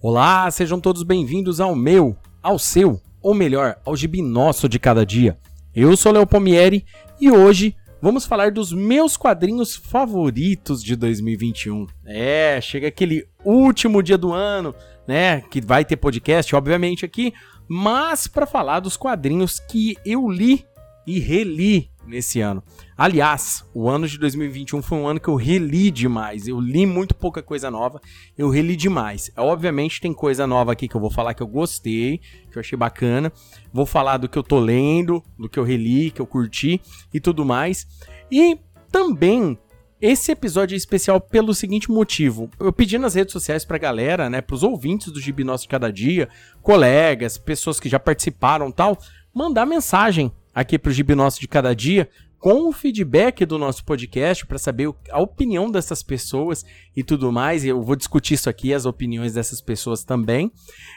[0.00, 5.04] Olá, sejam todos bem-vindos ao meu, ao seu, ou melhor, ao gibi nosso de cada
[5.04, 5.36] dia.
[5.74, 6.86] Eu sou Léo Palmieri
[7.20, 11.84] e hoje vamos falar dos meus quadrinhos favoritos de 2021.
[12.06, 14.72] É, chega aquele último dia do ano,
[15.04, 17.34] né, que vai ter podcast, obviamente, aqui,
[17.66, 20.64] mas para falar dos quadrinhos que eu li
[21.04, 22.62] e reli nesse ano.
[22.96, 26.48] Aliás, o ano de 2021 foi um ano que eu reli demais.
[26.48, 28.00] Eu li muito pouca coisa nova,
[28.36, 29.30] eu reli demais.
[29.36, 32.18] Obviamente tem coisa nova aqui que eu vou falar que eu gostei,
[32.50, 33.32] que eu achei bacana.
[33.72, 36.80] Vou falar do que eu tô lendo, do que eu reli, que eu curti
[37.12, 37.86] e tudo mais.
[38.30, 38.58] E
[38.90, 39.58] também
[40.00, 42.48] esse episódio é especial pelo seguinte motivo.
[42.60, 45.92] Eu pedi nas redes sociais pra galera, né, pros ouvintes do Gibi Nosso de Cada
[45.92, 46.28] Dia,
[46.62, 48.96] colegas, pessoas que já participaram tal,
[49.34, 53.84] mandar mensagem aqui para o Gibi Nosso de Cada Dia com o feedback do nosso
[53.84, 56.64] podcast para saber a opinião dessas pessoas
[56.96, 57.64] e tudo mais.
[57.64, 60.50] Eu vou discutir isso aqui, as opiniões dessas pessoas também.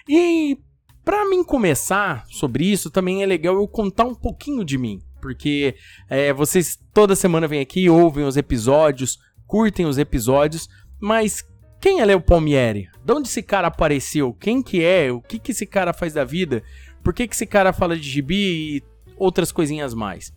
[0.10, 0.58] E
[1.06, 5.76] para mim começar sobre isso, também é legal eu contar um pouquinho de mim, porque
[6.10, 10.68] é, vocês toda semana vêm aqui, ouvem os episódios, curtem os episódios,
[11.00, 11.44] mas
[11.80, 12.88] quem é Léo Palmieri?
[13.04, 14.34] De onde esse cara apareceu?
[14.34, 15.12] Quem que é?
[15.12, 16.64] O que que esse cara faz da vida?
[17.04, 18.91] Por que que esse cara fala de gibi e
[19.22, 20.34] outras coisinhas mais.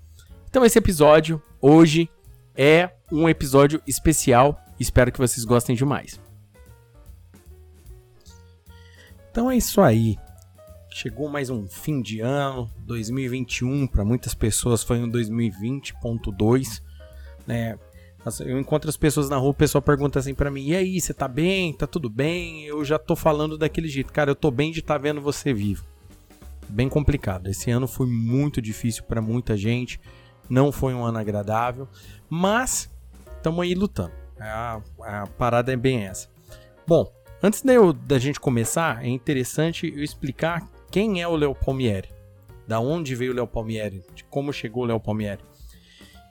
[0.50, 2.10] Então esse episódio hoje
[2.54, 4.60] é um episódio especial.
[4.78, 6.20] Espero que vocês gostem demais.
[9.30, 10.18] Então é isso aí.
[10.90, 16.82] Chegou mais um fim de ano, 2021, para muitas pessoas foi um 2020.2,
[17.46, 17.78] né?
[18.40, 21.12] Eu encontro as pessoas na rua, o pessoal pergunta assim para mim: "E aí, você
[21.12, 21.72] tá bem?
[21.72, 24.94] Tá tudo bem?" Eu já tô falando daquele jeito, cara, eu tô bem de estar
[24.94, 25.93] tá vendo você vivo
[26.68, 27.48] bem complicado.
[27.48, 30.00] Esse ano foi muito difícil para muita gente,
[30.48, 31.88] não foi um ano agradável,
[32.28, 32.90] mas
[33.36, 34.12] estamos aí lutando.
[34.38, 36.28] A, a, parada é bem essa.
[36.86, 37.10] Bom,
[37.42, 42.08] antes eu, da gente começar, é interessante eu explicar quem é o Léo Palmieri,
[42.66, 45.42] da onde veio o Léo Palmieri, de como chegou o Léo Palmieri.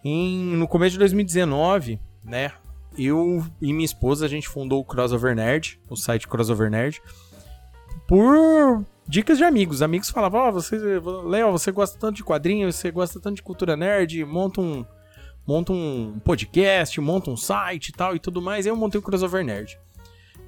[0.03, 2.51] Em, no começo de 2019, né,
[2.97, 7.01] eu e minha esposa a gente fundou o Crossover Nerd, o site Crossover Nerd,
[8.07, 9.81] por dicas de amigos.
[9.81, 10.77] Amigos falavam: Ó, oh, você,
[11.25, 14.85] Léo, você gosta tanto de quadrinhos, você gosta tanto de cultura nerd, monta um,
[15.45, 18.65] monta um podcast, monta um site e tal e tudo mais.
[18.65, 19.79] Eu montei o Crossover Nerd.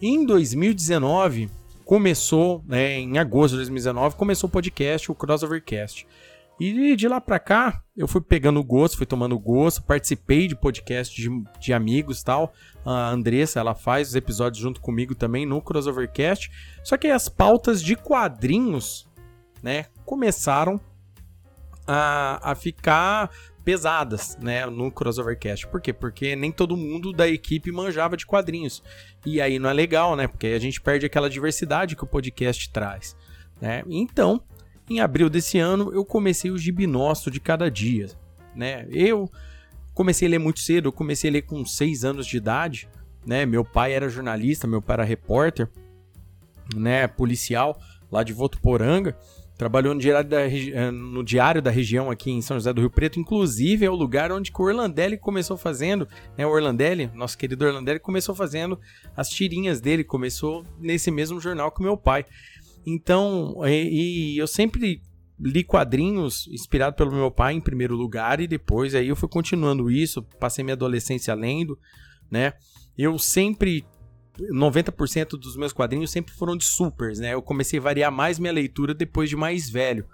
[0.01, 1.49] Em 2019,
[1.85, 6.07] começou, né, em agosto de 2019, começou o podcast, o Crossovercast.
[6.59, 11.13] E de lá pra cá, eu fui pegando gosto, fui tomando gosto, participei de podcast
[11.13, 11.29] de,
[11.59, 12.53] de amigos tal.
[12.85, 16.49] A Andressa, ela faz os episódios junto comigo também no Crossovercast.
[16.83, 19.05] Só que as pautas de quadrinhos,
[19.61, 20.79] né, começaram
[21.85, 23.29] a, a ficar
[23.65, 25.67] pesadas, né, no Crossovercast.
[25.67, 25.91] Por quê?
[25.91, 28.81] Porque nem todo mundo da equipe manjava de quadrinhos.
[29.25, 30.27] E aí não é legal, né?
[30.27, 33.17] Porque a gente perde aquela diversidade que o podcast traz,
[33.59, 33.83] né?
[33.87, 34.41] Então,
[34.89, 38.07] em abril desse ano, eu comecei o Gibi Nosso de cada dia.
[38.55, 38.87] Né?
[38.91, 39.29] Eu
[39.93, 42.87] comecei a ler muito cedo, eu comecei a ler com 6 anos de idade.
[43.25, 43.45] Né?
[43.45, 45.69] Meu pai era jornalista, meu pai era repórter,
[46.75, 47.07] né?
[47.07, 47.79] policial
[48.11, 49.17] lá de Votuporanga.
[49.57, 52.89] Trabalhou no diário, da, eh, no diário da região aqui em São José do Rio
[52.89, 53.21] Preto.
[53.21, 56.05] Inclusive, é o lugar onde o Orlandelli começou fazendo.
[56.37, 56.45] Né?
[56.45, 58.77] O Orlandelli, nosso querido Orlandelli, começou fazendo
[59.15, 60.03] as tirinhas dele.
[60.03, 62.25] Começou nesse mesmo jornal que meu pai.
[62.85, 65.01] Então, e, e eu sempre
[65.39, 69.91] li quadrinhos inspirado pelo meu pai em primeiro lugar e depois aí eu fui continuando
[69.91, 71.77] isso, passei minha adolescência lendo,
[72.31, 72.53] né?
[72.97, 73.85] Eu sempre
[74.39, 77.33] 90% dos meus quadrinhos sempre foram de supers, né?
[77.33, 80.05] Eu comecei a variar mais minha leitura depois de mais velho,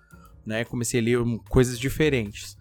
[0.45, 0.63] né?
[0.65, 2.57] Comecei a ler coisas diferentes.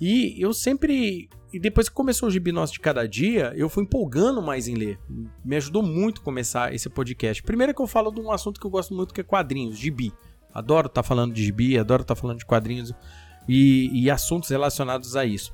[0.00, 1.28] E eu sempre.
[1.52, 4.74] E depois que começou o Gibi Nosso de Cada Dia, eu fui empolgando mais em
[4.74, 4.98] ler.
[5.44, 7.42] Me ajudou muito começar esse podcast.
[7.42, 10.12] Primeiro que eu falo de um assunto que eu gosto muito, que é quadrinhos, gibi.
[10.52, 12.92] Adoro estar tá falando de gibi, adoro estar tá falando de quadrinhos
[13.48, 15.52] e, e assuntos relacionados a isso.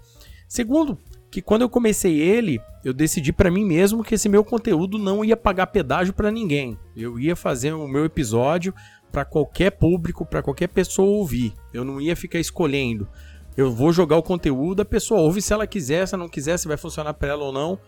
[0.49, 0.99] Segundo,
[1.31, 5.25] que quando eu comecei ele, eu decidi para mim mesmo que esse meu conteúdo não
[5.25, 6.79] ia pagar pedágio para ninguém.
[6.97, 8.75] Eu ia fazer o meu episódio
[9.11, 11.53] para qualquer público, para qualquer pessoa ouvir.
[11.73, 13.09] Eu não ia ficar escolhendo
[13.57, 16.69] eu vou jogar o conteúdo, a pessoa ouve se ela quiser, se não quiser, se
[16.69, 17.79] vai funcionar para ela ou não.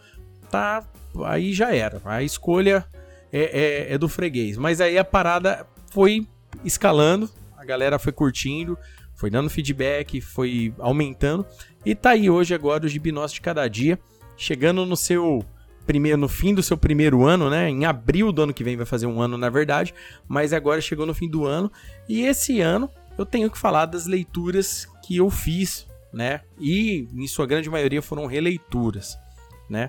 [0.50, 0.84] Tá,
[1.24, 2.00] aí já era.
[2.04, 2.84] A escolha
[3.32, 4.56] é, é, é do freguês.
[4.56, 6.26] Mas aí a parada foi
[6.64, 8.78] escalando, a galera foi curtindo,
[9.14, 11.46] foi dando feedback, foi aumentando.
[11.84, 13.98] E tá aí hoje agora o Gibi Nosso de Cada Dia,
[14.36, 15.44] chegando no seu
[15.86, 17.68] primeiro no fim do seu primeiro ano, né?
[17.68, 19.94] Em abril do ano que vem vai fazer um ano, na verdade,
[20.26, 21.70] mas agora chegou no fim do ano.
[22.08, 26.40] E esse ano eu tenho que falar das leituras que eu fiz, né?
[26.58, 29.16] E em sua grande maioria foram releituras,
[29.68, 29.88] né?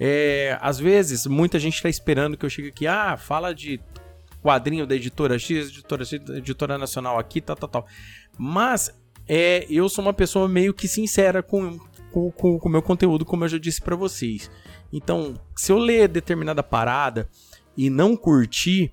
[0.00, 3.80] É, às vezes muita gente está esperando que eu chegue aqui, ah, fala de
[4.42, 7.86] quadrinho da editora X, editora X, editora nacional aqui, tal, tal, tal.
[8.36, 8.90] Mas
[9.28, 11.78] é, eu sou uma pessoa meio que sincera com
[12.12, 14.50] o com, com, meu conteúdo, como eu já disse para vocês.
[14.92, 17.28] Então, se eu ler determinada parada
[17.76, 18.92] e não curtir,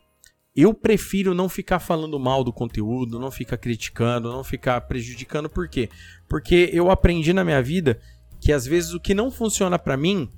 [0.61, 5.49] eu prefiro não ficar falando mal do conteúdo, não ficar criticando, não ficar prejudicando.
[5.49, 5.89] Por quê?
[6.27, 7.99] Porque eu aprendi na minha vida
[8.39, 10.29] que às vezes o que não funciona para mim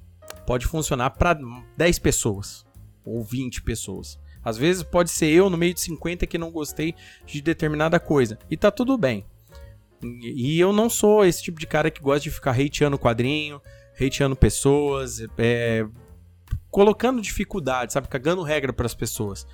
[0.45, 1.37] pode funcionar para
[1.77, 2.65] 10 pessoas
[3.05, 4.19] ou 20 pessoas.
[4.43, 6.95] Às vezes pode ser eu no meio de 50 que não gostei
[7.25, 8.39] de determinada coisa.
[8.49, 9.25] E tá tudo bem.
[10.03, 13.61] E eu não sou esse tipo de cara que gosta de ficar hateando quadrinho,
[13.95, 15.85] hateando pessoas, é,
[16.71, 18.07] colocando dificuldade, sabe?
[18.07, 19.45] Cagando regra para as pessoas.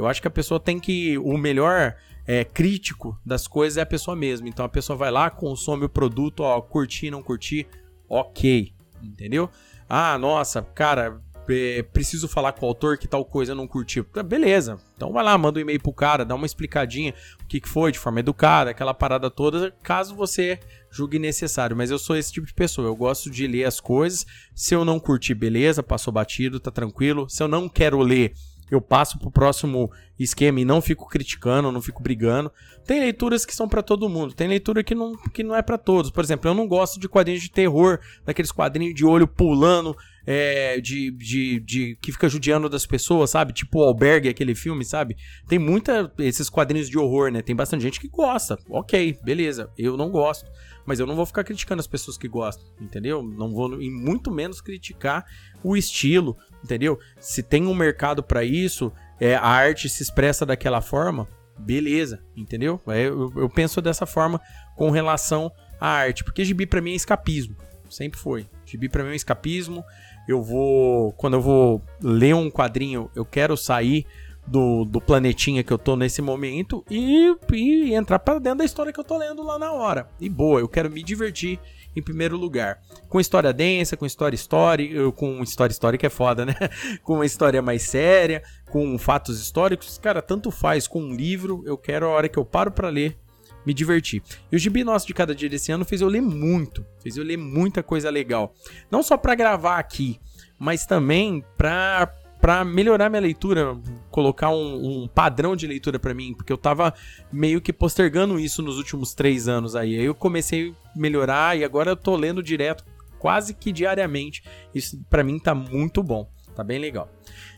[0.00, 1.18] Eu acho que a pessoa tem que.
[1.18, 4.48] O melhor é, crítico das coisas é a pessoa mesma.
[4.48, 7.66] Então a pessoa vai lá, consome o produto, ó, curtir, não curtir,
[8.08, 8.72] ok.
[9.02, 9.50] Entendeu?
[9.88, 14.04] Ah, nossa, cara, é, preciso falar com o autor que tal coisa não curtiu.
[14.04, 14.78] Tá, beleza.
[14.96, 17.90] Então vai lá, manda um e-mail pro cara, dá uma explicadinha o que, que foi,
[17.90, 20.60] de forma educada, aquela parada toda, caso você
[20.90, 21.76] julgue necessário.
[21.76, 22.86] Mas eu sou esse tipo de pessoa.
[22.86, 24.24] Eu gosto de ler as coisas.
[24.54, 27.28] Se eu não curtir, beleza, passou batido, tá tranquilo.
[27.28, 28.32] Se eu não quero ler
[28.70, 32.52] eu passo pro próximo esquema e não fico criticando, não fico brigando.
[32.86, 35.78] Tem leituras que são para todo mundo, tem leitura que não, que não é para
[35.78, 36.10] todos.
[36.10, 39.96] Por exemplo, eu não gosto de quadrinhos de terror, daqueles quadrinhos de olho pulando,
[40.26, 43.52] é, de, de, de, que fica judiando das pessoas, sabe?
[43.52, 45.16] Tipo o Albergue, aquele filme, sabe?
[45.48, 47.42] Tem muita esses quadrinhos de horror, né?
[47.42, 48.58] Tem bastante gente que gosta.
[48.68, 49.70] Ok, beleza.
[49.76, 50.50] Eu não gosto.
[50.86, 53.22] Mas eu não vou ficar criticando as pessoas que gostam, entendeu?
[53.22, 55.24] Não vou, e muito menos criticar
[55.62, 56.98] o estilo, entendeu?
[57.18, 61.28] Se tem um mercado para isso, é, a arte se expressa daquela forma,
[61.58, 62.80] beleza, entendeu?
[62.88, 64.40] É, eu, eu, penso dessa forma
[64.76, 67.54] com relação à arte, porque gibi para mim é escapismo,
[67.88, 68.46] sempre foi.
[68.64, 69.84] Gibi para mim é escapismo.
[70.28, 74.06] Eu vou, quando eu vou ler um quadrinho, eu quero sair
[74.50, 78.92] do, do planetinha que eu tô nesse momento e, e entrar para dentro da história
[78.92, 80.08] que eu tô lendo lá na hora.
[80.20, 81.60] E boa, eu quero me divertir
[81.94, 82.80] em primeiro lugar.
[83.08, 86.54] Com história densa, com história histórica, com história histórica é foda, né?
[87.04, 91.78] com uma história mais séria, com fatos históricos, cara, tanto faz com um livro, eu
[91.78, 93.16] quero a hora que eu paro para ler
[93.64, 94.20] me divertir.
[94.50, 97.22] E o gibi nosso de cada dia desse ano fez eu ler muito, fez eu
[97.22, 98.52] ler muita coisa legal.
[98.90, 100.18] Não só para gravar aqui,
[100.58, 103.78] mas também para para melhorar minha leitura,
[104.10, 106.94] colocar um, um padrão de leitura para mim, porque eu tava
[107.30, 109.98] meio que postergando isso nos últimos três anos aí.
[109.98, 112.84] Aí eu comecei a melhorar e agora eu tô lendo direto,
[113.18, 114.42] quase que diariamente.
[114.74, 117.10] Isso para mim tá muito bom, tá bem legal.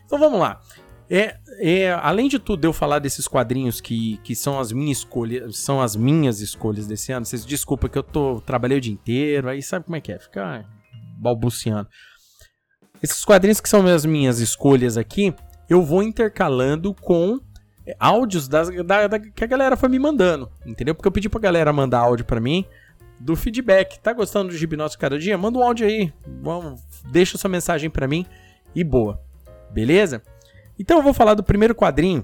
[0.05, 0.59] Então vamos lá.
[1.09, 5.57] É, é, além de tudo eu falar desses quadrinhos que, que são as minhas escolhas,
[5.57, 7.25] são as minhas escolhas desse ano.
[7.25, 10.19] Vocês desculpa que eu tô trabalhei o dia inteiro, aí sabe como é que é,
[10.19, 10.65] fica
[11.17, 11.87] balbuciando.
[13.03, 15.35] Esses quadrinhos que são as minhas escolhas aqui,
[15.69, 17.37] eu vou intercalando com
[17.85, 20.95] é, áudios das, da, da, que a galera foi me mandando, entendeu?
[20.95, 22.65] Porque eu pedi pra galera mandar áudio para mim
[23.19, 23.99] do feedback.
[23.99, 25.37] Tá gostando do Gibi Nosso Cada Dia?
[25.37, 28.25] Manda um áudio aí, vamos, deixa sua mensagem para mim
[28.73, 29.21] e boa,
[29.69, 30.23] beleza?
[30.79, 32.23] Então eu vou falar do primeiro quadrinho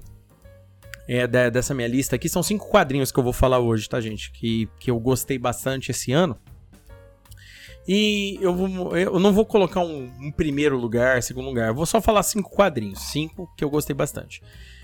[1.09, 2.29] é, dessa minha lista aqui.
[2.29, 4.31] São cinco quadrinhos que eu vou falar hoje, tá, gente?
[4.31, 6.37] Que, que eu gostei bastante esse ano.
[7.91, 11.73] E eu, vou, eu não vou colocar um, um, primeiro lugar, segundo lugar.
[11.73, 12.99] Vou só falar cinco quadrinhos.
[12.99, 14.43] Cinco que eu gostei bastante.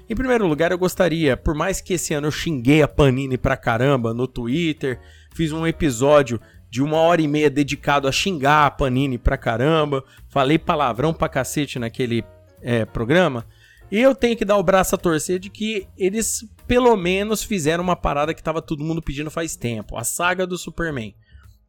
[0.10, 3.56] Em primeiro lugar, eu gostaria, por mais que esse ano eu xinguei a Panini pra
[3.56, 5.00] caramba no Twitter,
[5.36, 10.04] fiz um episódio de uma hora e meia dedicado a xingar a Panini pra caramba,
[10.28, 12.26] falei palavrão pra cacete naquele
[12.60, 13.46] é, programa.
[13.92, 17.84] E eu tenho que dar o braço a torcer de que eles pelo menos fizeram
[17.84, 21.14] uma parada que tava todo mundo pedindo faz tempo: a saga do Superman,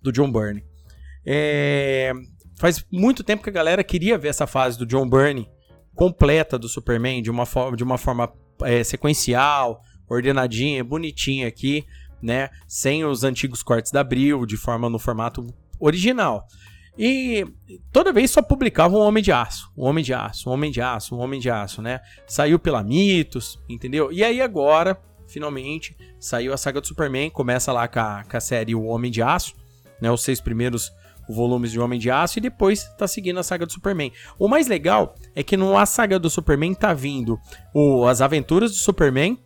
[0.00, 0.64] do John Byrne.
[1.26, 2.12] É...
[2.58, 5.48] Faz muito tempo que a galera queria ver essa fase do John Byrne
[5.94, 11.84] completa do Superman, de uma forma, de uma forma é, sequencial, ordenadinha, bonitinha aqui,
[12.22, 12.50] né?
[12.68, 15.46] Sem os antigos cortes da Abril, de forma no formato
[15.80, 16.46] original.
[16.98, 17.46] E
[17.92, 20.80] toda vez só publicava um Homem de Aço, um Homem de Aço, um Homem de
[20.80, 22.00] Aço, um Homem de Aço, né?
[22.26, 24.10] Saiu pela Mitos, entendeu?
[24.10, 28.40] E aí agora, finalmente, saiu a saga do Superman, começa lá com a, com a
[28.40, 29.54] série O Homem de Aço,
[30.00, 30.10] né?
[30.10, 30.90] Os seis primeiros
[31.28, 34.12] volumes de Homem de Aço e depois tá seguindo a saga do Superman.
[34.38, 37.38] O mais legal é que no a saga do Superman tá vindo
[37.74, 39.38] o, as aventuras do Superman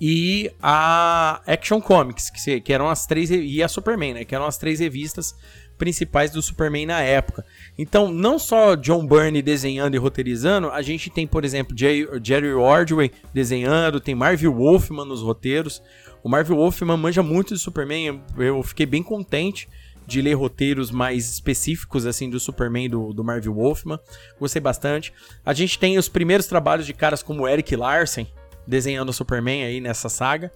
[0.00, 4.46] e a Action Comics, que, que eram as três e a Superman, né, que eram
[4.46, 5.34] as três revistas
[5.76, 7.44] principais do Superman na época.
[7.78, 13.12] Então, não só John Byrne desenhando e roteirizando, a gente tem, por exemplo, Jerry Ordway
[13.32, 15.80] desenhando, tem Marvel Wolfman nos roteiros.
[16.22, 19.68] O Marvel Wolfman manja muito de Superman, eu fiquei bem contente
[20.08, 24.00] de ler roteiros mais específicos, assim, do Superman do, do Marvel Wolfman.
[24.40, 25.12] Gostei bastante.
[25.44, 28.26] A gente tem os primeiros trabalhos de caras como Eric Larsen,
[28.66, 30.50] desenhando o Superman aí nessa saga.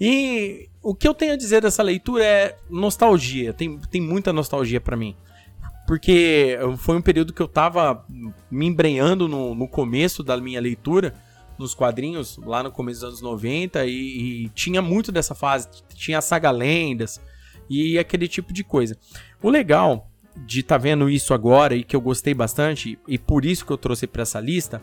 [0.00, 3.52] E o que eu tenho a dizer dessa leitura é nostalgia.
[3.52, 5.16] Tem, tem muita nostalgia para mim.
[5.88, 8.06] Porque foi um período que eu tava
[8.48, 11.12] me embrenhando no, no começo da minha leitura
[11.58, 15.68] nos quadrinhos, lá no começo dos anos 90, e, e tinha muito dessa fase.
[15.96, 17.20] Tinha a saga Lendas
[17.68, 18.96] e aquele tipo de coisa.
[19.42, 23.44] O legal de estar tá vendo isso agora e que eu gostei bastante, e por
[23.44, 24.82] isso que eu trouxe para essa lista,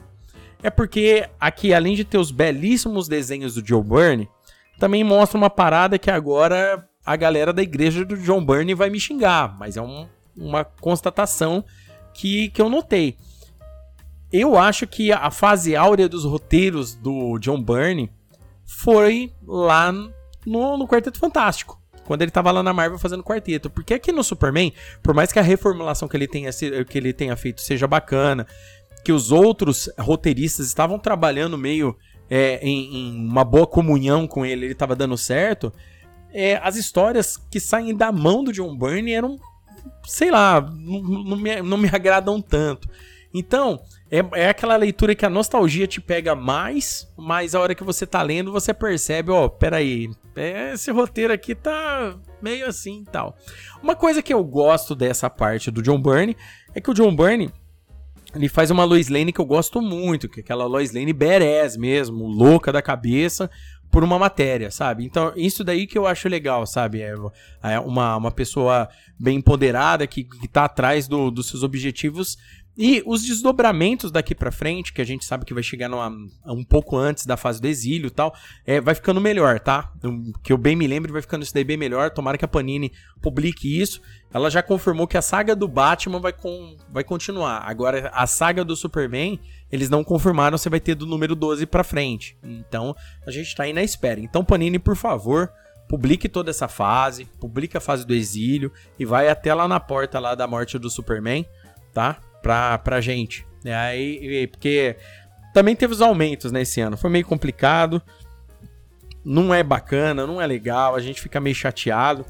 [0.64, 4.30] é porque aqui, além de ter os belíssimos desenhos do Joe Byrne,
[4.80, 9.00] também mostra uma parada que agora a galera da igreja do John Byrne vai me
[9.00, 11.64] xingar, mas é um, uma constatação
[12.14, 13.18] que, que eu notei.
[14.32, 18.12] Eu acho que a fase áurea dos roteiros do John Byrne
[18.66, 21.81] foi lá no, no Quarteto Fantástico.
[22.12, 23.70] Quando ele tava lá na Marvel fazendo quarteto.
[23.70, 27.38] Porque aqui no Superman, por mais que a reformulação que ele tenha, que ele tenha
[27.38, 28.46] feito seja bacana,
[29.02, 31.98] que os outros roteiristas estavam trabalhando meio
[32.30, 35.72] é, em, em, uma boa comunhão com ele, ele estava dando certo.
[36.34, 39.40] É, as histórias que saem da mão do John Byrne eram,
[40.06, 42.90] sei lá, não, não, me, não me agradam tanto.
[43.34, 47.84] Então, é, é aquela leitura que a nostalgia te pega mais, mas a hora que
[47.84, 53.12] você tá lendo, você percebe, ó, oh, peraí, esse roteiro aqui tá meio assim e
[53.12, 53.36] tal.
[53.82, 56.36] Uma coisa que eu gosto dessa parte do John Byrne
[56.76, 57.52] é que o John Byrne
[58.34, 61.76] ele faz uma Lois Lane que eu gosto muito, que é aquela Lois Lane badass
[61.76, 63.50] mesmo, louca da cabeça,
[63.92, 65.06] por uma matéria, sabe?
[65.06, 67.02] Então, isso daí que eu acho legal, sabe?
[67.02, 67.14] É,
[67.64, 68.88] é uma, uma pessoa
[69.20, 72.38] bem empoderada que, que tá atrás do, dos seus objetivos
[72.78, 76.10] e os desdobramentos daqui para frente, que a gente sabe que vai chegar numa,
[76.46, 78.34] um pouco antes da fase do exílio e tal,
[78.66, 79.92] é, vai ficando melhor, tá?
[80.42, 82.10] Que eu bem me lembro, vai ficando isso daí bem melhor.
[82.12, 84.02] Tomara que a Panini publique isso.
[84.34, 87.64] Ela já confirmou que a saga do Batman vai, com, vai continuar.
[87.70, 89.38] Agora, a saga do Superman,
[89.70, 92.38] eles não confirmaram se vai ter do número 12 pra frente.
[92.42, 92.96] Então,
[93.28, 94.22] a gente tá aí na espera.
[94.22, 95.52] Então, Panini, por favor,
[95.90, 100.22] publique toda essa fase, publique a fase do exílio e vai até lá na porta
[100.22, 101.46] lá da morte do Superman,
[101.94, 102.18] tá?
[102.42, 103.46] Pra, pra gente.
[103.64, 104.96] E aí, porque
[105.54, 106.98] também teve os aumentos nesse né, ano.
[106.98, 108.02] Foi meio complicado.
[109.24, 110.96] Não é bacana, não é legal.
[110.96, 112.26] A gente fica meio chateado.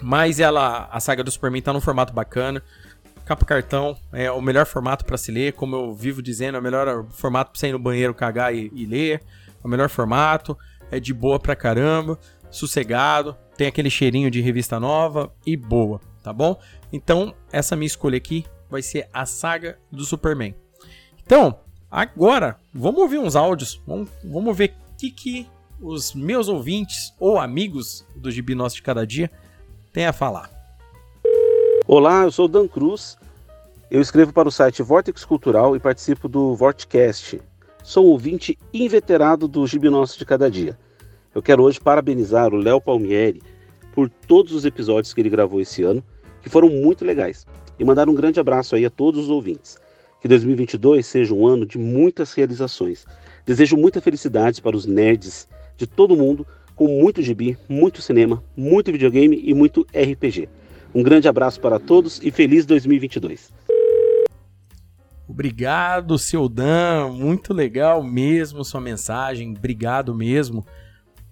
[0.00, 2.62] Mas ela, a saga do Superman tá num formato bacana.
[3.24, 6.62] Capa cartão é o melhor formato para se ler, como eu vivo dizendo, é o
[6.62, 9.20] melhor formato pra você ir no banheiro cagar e, e ler.
[9.62, 10.56] É o melhor formato,
[10.90, 12.18] é de boa pra caramba,
[12.50, 16.58] sossegado, tem aquele cheirinho de revista nova e boa, tá bom?
[16.90, 20.54] Então, essa minha escolha aqui vai ser a saga do Superman.
[21.24, 21.58] Então,
[21.90, 25.46] agora, vamos ouvir uns áudios, vamos, vamos ver o que, que
[25.80, 29.30] os meus ouvintes ou amigos do Gibi Nosso de Cada Dia
[29.92, 30.50] têm a falar.
[31.86, 33.16] Olá, eu sou o Dan Cruz,
[33.90, 37.40] eu escrevo para o site Vortex Cultural e participo do Vortcast.
[37.82, 40.78] Sou ouvinte inveterado do Gibi Nosso de Cada Dia.
[41.34, 43.42] Eu quero hoje parabenizar o Léo Palmieri
[43.94, 46.04] por todos os episódios que ele gravou esse ano,
[46.42, 47.46] que foram muito legais
[47.78, 49.78] e mandar um grande abraço aí a todos os ouvintes.
[50.20, 53.06] Que 2022 seja um ano de muitas realizações.
[53.46, 58.90] Desejo muita felicidade para os nerds de todo mundo, com muito gibi, muito cinema, muito
[58.90, 60.48] videogame e muito RPG.
[60.94, 63.52] Um grande abraço para todos e feliz 2022.
[65.28, 67.10] Obrigado, seu Dan.
[67.12, 69.54] Muito legal mesmo sua mensagem.
[69.56, 70.66] Obrigado mesmo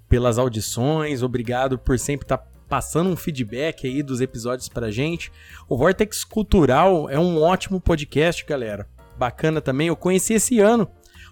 [0.09, 1.23] pelas audições.
[1.23, 5.31] Obrigado por sempre estar passando um feedback aí dos episódios pra gente.
[5.69, 8.89] O Vortex Cultural é um ótimo podcast, galera.
[9.19, 9.89] Bacana também.
[9.89, 10.89] Eu conheci esse ano.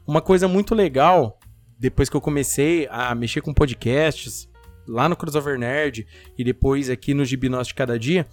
[0.06, 1.38] Uma coisa muito legal,
[1.78, 4.48] depois que eu comecei a mexer com podcasts,
[4.86, 8.26] lá no Crossover Nerd e depois aqui no Gibinós de Cada Dia,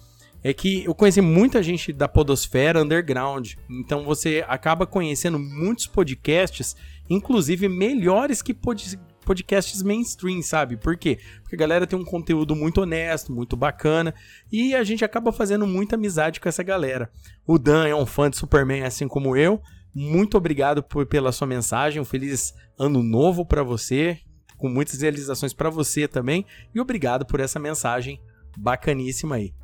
[0.44, 3.52] é que eu conheci muita gente da podosfera underground.
[3.70, 6.76] Então você acaba conhecendo muitos podcasts,
[7.08, 8.98] inclusive melhores que pod
[9.32, 10.76] podcasts mainstream, sabe?
[10.76, 11.18] Por quê?
[11.42, 14.14] Porque a galera tem um conteúdo muito honesto, muito bacana,
[14.50, 17.10] e a gente acaba fazendo muita amizade com essa galera.
[17.46, 19.60] O Dan é um fã de Superman assim como eu.
[19.94, 22.00] Muito obrigado por, pela sua mensagem.
[22.00, 24.18] Um feliz ano novo para você,
[24.58, 28.20] com muitas realizações para você também, e obrigado por essa mensagem
[28.56, 29.54] bacaníssima aí.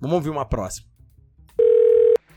[0.00, 0.88] Vamos ouvir uma próxima.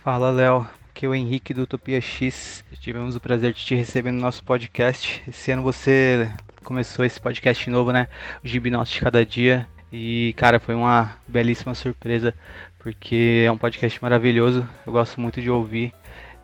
[0.04, 0.68] Fala, Léo.
[0.90, 2.64] Aqui é o Henrique do Utopia X.
[2.82, 5.24] Tivemos o prazer de te receber no nosso podcast.
[5.28, 6.30] Esse ano você
[6.64, 8.08] começou esse podcast novo, né?
[8.44, 9.68] O Gibi Nosso de Cada Dia.
[9.92, 12.34] E, cara, foi uma belíssima surpresa,
[12.80, 14.68] porque é um podcast maravilhoso.
[14.86, 15.94] Eu gosto muito de ouvir.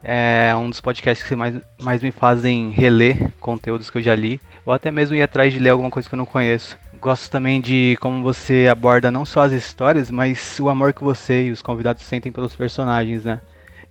[0.04, 4.40] É um dos podcasts que mais, mais me fazem reler conteúdos que eu já li,
[4.66, 6.78] ou até mesmo ir atrás de ler alguma coisa que eu não conheço.
[7.00, 11.48] Gosto também de como você aborda não só as histórias, mas o amor que você
[11.48, 13.42] e os convidados sentem pelos personagens, né?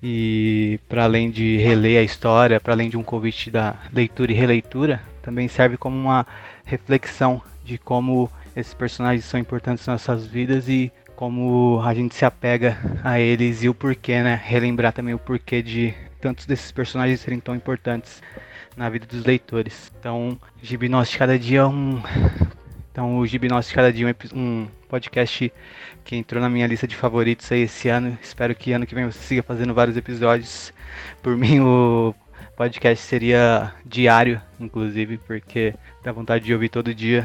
[0.03, 4.35] E para além de reler a história, para além de um convite da leitura e
[4.35, 6.27] releitura, também serve como uma
[6.65, 12.25] reflexão de como esses personagens são importantes nas nossas vidas e como a gente se
[12.25, 14.41] apega a eles e o porquê, né?
[14.45, 18.23] Relembrar também o porquê de tantos desses personagens serem tão importantes
[18.77, 19.91] na vida dos leitores.
[19.99, 22.03] Então, Gibi de Cada Dia é um.
[22.91, 25.53] Então, o Gibi de Cada Dia é um podcast
[26.05, 28.19] que entrou na minha lista de favoritos aí esse ano.
[28.23, 30.73] Espero que ano que vem você siga fazendo vários episódios.
[31.23, 32.15] Por mim, o
[32.57, 37.25] podcast seria diário, inclusive, porque dá vontade de ouvir todo dia.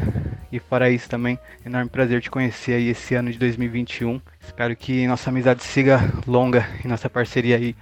[0.52, 4.20] E fora isso também, enorme prazer te conhecer aí esse ano de 2021.
[4.42, 7.76] Espero que nossa amizade siga longa e nossa parceria aí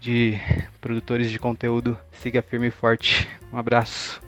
[0.00, 0.40] de
[0.80, 3.28] produtores de conteúdo siga firme e forte.
[3.52, 4.20] Um abraço.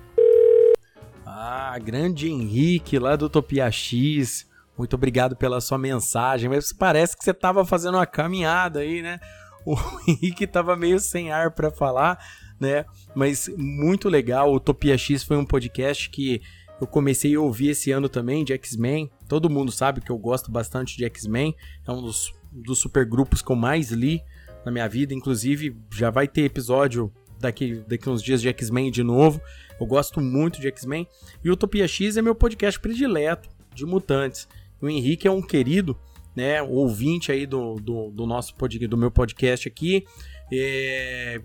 [1.25, 4.47] Ah, grande Henrique lá do Utopia X.
[4.77, 6.51] Muito obrigado pela sua mensagem.
[6.51, 9.19] Mas parece que você estava fazendo uma caminhada aí, né?
[9.65, 9.75] O
[10.07, 12.19] Henrique estava meio sem ar para falar,
[12.61, 12.85] né?
[13.15, 14.51] Mas muito legal.
[14.51, 16.41] O Utopia X foi um podcast que
[16.81, 19.11] eu comecei a ouvir esse ano também de X-Men.
[19.29, 21.55] Todo mundo sabe que eu gosto bastante de X-Men.
[21.87, 24.23] É um dos, dos supergrupos que eu mais li
[24.65, 25.15] na minha vida.
[25.15, 29.41] Inclusive, já vai ter episódio daqui, daqui uns dias de X-Men de novo.
[29.81, 31.07] Eu gosto muito de X-Men.
[31.43, 34.49] E Utopia X é meu podcast predileto de mutantes.
[34.81, 35.99] O Henrique é um querido,
[36.35, 38.55] né, ouvinte aí do, do, do nosso
[38.89, 40.05] do meu podcast aqui.
[40.53, 41.41] É,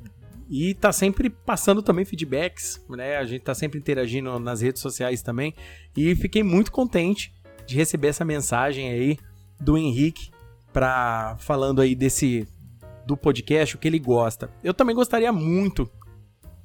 [0.53, 3.15] e tá sempre passando também feedbacks, né?
[3.15, 5.55] A gente tá sempre interagindo nas redes sociais também.
[5.95, 7.33] E fiquei muito contente
[7.65, 9.17] de receber essa mensagem aí
[9.61, 10.29] do Henrique
[10.73, 12.45] para falando aí desse
[13.07, 14.51] do podcast, o que ele gosta.
[14.61, 15.89] Eu também gostaria muito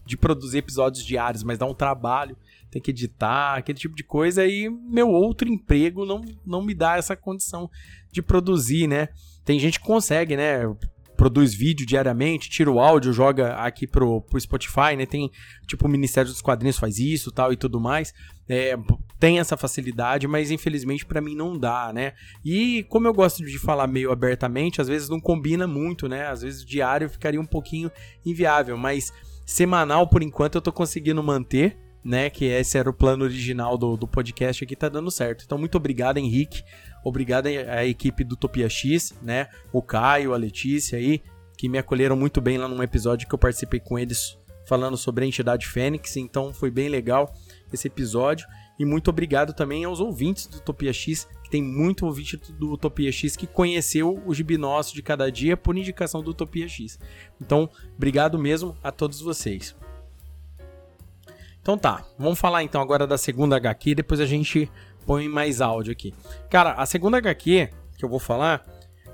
[0.04, 2.36] de produzir episódios diários, mas dá um trabalho,
[2.68, 6.96] tem que editar, aquele tipo de coisa e meu outro emprego não, não me dá
[6.96, 7.70] essa condição
[8.10, 9.10] de produzir, né?
[9.44, 10.62] Tem gente que consegue, né?
[11.16, 15.06] Produz vídeo diariamente, tira o áudio, joga aqui pro, pro Spotify, né?
[15.06, 15.30] Tem,
[15.66, 18.12] tipo, o Ministério dos Quadrinhos faz isso tal e tudo mais.
[18.48, 18.76] É,
[19.18, 22.12] tem essa facilidade, mas infelizmente para mim não dá, né?
[22.44, 26.26] E como eu gosto de falar meio abertamente, às vezes não combina muito, né?
[26.28, 27.90] Às vezes diário ficaria um pouquinho
[28.24, 29.12] inviável, mas
[29.44, 32.30] semanal por enquanto eu tô conseguindo manter né?
[32.30, 35.42] Que esse era o plano original do, do podcast aqui, tá dando certo.
[35.44, 36.62] Então, muito obrigado, Henrique.
[37.08, 39.48] Obrigado à equipe do Topia X, né?
[39.72, 41.22] O Caio, a Letícia aí,
[41.56, 45.24] que me acolheram muito bem lá num episódio que eu participei com eles falando sobre
[45.24, 46.16] a entidade Fênix.
[46.16, 47.32] Então, foi bem legal
[47.72, 48.44] esse episódio.
[48.76, 53.12] E muito obrigado também aos ouvintes do Utopia X, que tem muito ouvinte do Utopia
[53.12, 56.98] X que conheceu o Gibi Nosso de cada dia por indicação do Utopia X.
[57.40, 59.76] Então, obrigado mesmo a todos vocês.
[61.62, 64.70] Então tá, vamos falar então agora da segunda HQ, depois a gente
[65.06, 66.12] põe mais áudio aqui.
[66.50, 68.66] Cara, a segunda HQ que eu vou falar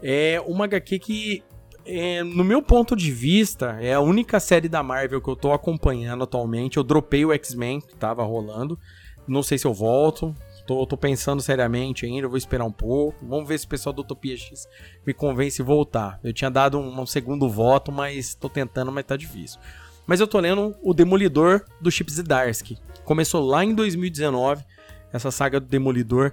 [0.03, 1.45] é uma HQ que,
[1.87, 5.53] é, no meu ponto de vista, é a única série da Marvel que eu tô
[5.53, 6.77] acompanhando atualmente.
[6.77, 8.79] Eu dropei o X-Men que tava rolando.
[9.27, 10.35] Não sei se eu volto.
[10.67, 13.25] Tô, tô, pensando seriamente ainda, vou esperar um pouco.
[13.27, 14.67] Vamos ver se o pessoal do Utopia X
[15.05, 16.21] me convence a voltar.
[16.23, 19.59] Eu tinha dado um, um segundo voto, mas tô tentando, mas tá difícil.
[20.07, 22.79] Mas eu tô lendo o Demolidor do Chip Zdarsky.
[23.05, 24.65] Começou lá em 2019,
[25.13, 26.33] essa saga do Demolidor.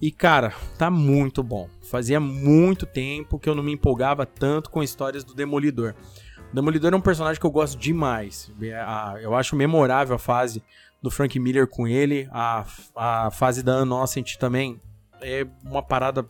[0.00, 1.68] E cara, tá muito bom.
[1.82, 5.94] Fazia muito tempo que eu não me empolgava tanto com histórias do Demolidor.
[6.50, 8.50] O Demolidor é um personagem que eu gosto demais.
[8.60, 10.62] É, eu acho memorável a fase
[11.02, 12.28] do Frank Miller com ele.
[12.30, 14.80] A, a fase da Innocent também
[15.20, 16.26] é uma parada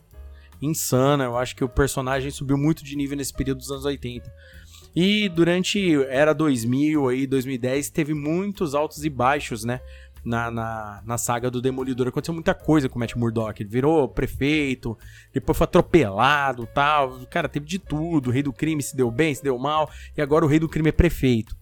[0.61, 1.25] insana.
[1.25, 4.31] Eu acho que o personagem subiu muito de nível nesse período dos anos 80.
[4.95, 9.79] E durante era 2000 aí, 2010, teve muitos altos e baixos, né?
[10.27, 12.09] Na, na, na saga do Demolidor.
[12.09, 13.61] Aconteceu muita coisa com o Matt Murdock.
[13.61, 14.97] Ele virou prefeito,
[15.33, 17.19] depois foi atropelado tal.
[17.29, 18.29] Cara, teve de tudo.
[18.29, 19.89] O rei do crime se deu bem, se deu mal.
[20.17, 21.55] E agora o rei do crime é prefeito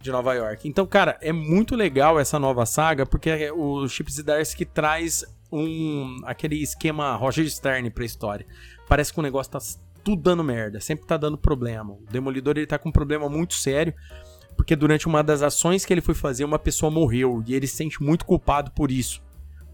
[0.00, 0.68] de Nova York.
[0.68, 6.60] Então, cara, é muito legal essa nova saga, porque o Chip Zdarsky traz um aquele
[6.60, 8.46] esquema Roger Stern pra história.
[8.88, 9.58] Parece que o negócio tá
[10.02, 11.92] tudo dando merda, sempre tá dando problema.
[11.92, 13.94] O Demolidor ele tá com um problema muito sério,
[14.56, 17.76] porque durante uma das ações que ele foi fazer, uma pessoa morreu e ele se
[17.76, 19.22] sente muito culpado por isso.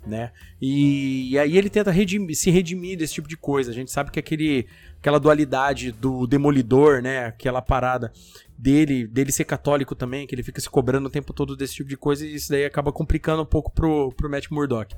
[0.07, 0.33] Né?
[0.61, 3.71] E, e aí ele tenta redimir, se redimir desse tipo de coisa.
[3.71, 4.67] A gente sabe que aquele,
[4.99, 7.27] aquela dualidade do demolidor, né?
[7.27, 8.11] Aquela parada
[8.57, 11.89] dele, dele ser católico também, que ele fica se cobrando o tempo todo desse tipo
[11.89, 14.95] de coisa, e isso daí acaba complicando um pouco pro, pro Matt Murdock.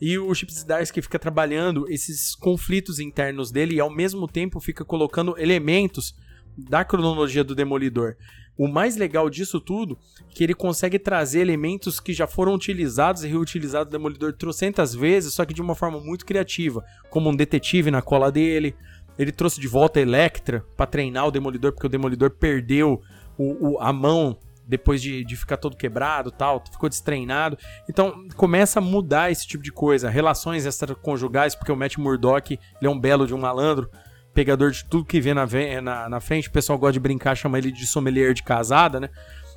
[0.00, 4.84] E o Chip Zdarsky fica trabalhando esses conflitos internos dele e ao mesmo tempo fica
[4.84, 6.14] colocando elementos
[6.56, 8.16] da cronologia do Demolidor.
[8.56, 13.24] O mais legal disso tudo é que ele consegue trazer elementos que já foram utilizados
[13.24, 17.36] e reutilizados no Demolidor trocentas vezes, só que de uma forma muito criativa, como um
[17.36, 18.74] detetive na cola dele.
[19.18, 23.02] Ele trouxe de volta a Electra para treinar o Demolidor, porque o Demolidor perdeu
[23.38, 27.58] o, o, a mão depois de, de ficar todo quebrado tal, ficou destreinado.
[27.88, 30.08] Então começa a mudar esse tipo de coisa.
[30.08, 33.90] Relações extraconjugais, porque o Matt Murdock ele é um belo de um malandro
[34.32, 35.46] pegador de tudo que vê na,
[35.82, 36.48] na, na frente.
[36.48, 39.08] O pessoal gosta de brincar, chama ele de sommelier de casada, né?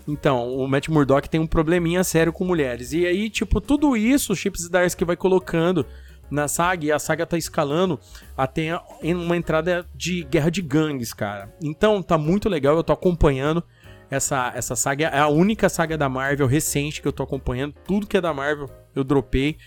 [0.08, 2.94] Então, o Matt Murdock tem um probleminha sério com mulheres.
[2.94, 5.86] E aí, tipo, tudo isso o Chips Darsky vai colocando
[6.30, 8.00] na saga e a saga tá escalando
[8.38, 11.54] até uma entrada de guerra de gangues, cara.
[11.62, 13.64] Então, tá muito legal, eu tô acompanhando
[14.10, 15.08] essa, essa saga.
[15.08, 17.74] É a única saga da Marvel recente que eu tô acompanhando.
[17.88, 19.58] Tudo que é da Marvel eu dropei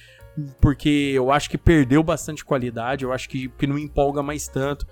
[0.61, 4.87] porque eu acho que perdeu bastante qualidade, eu acho que, que não empolga mais tanto.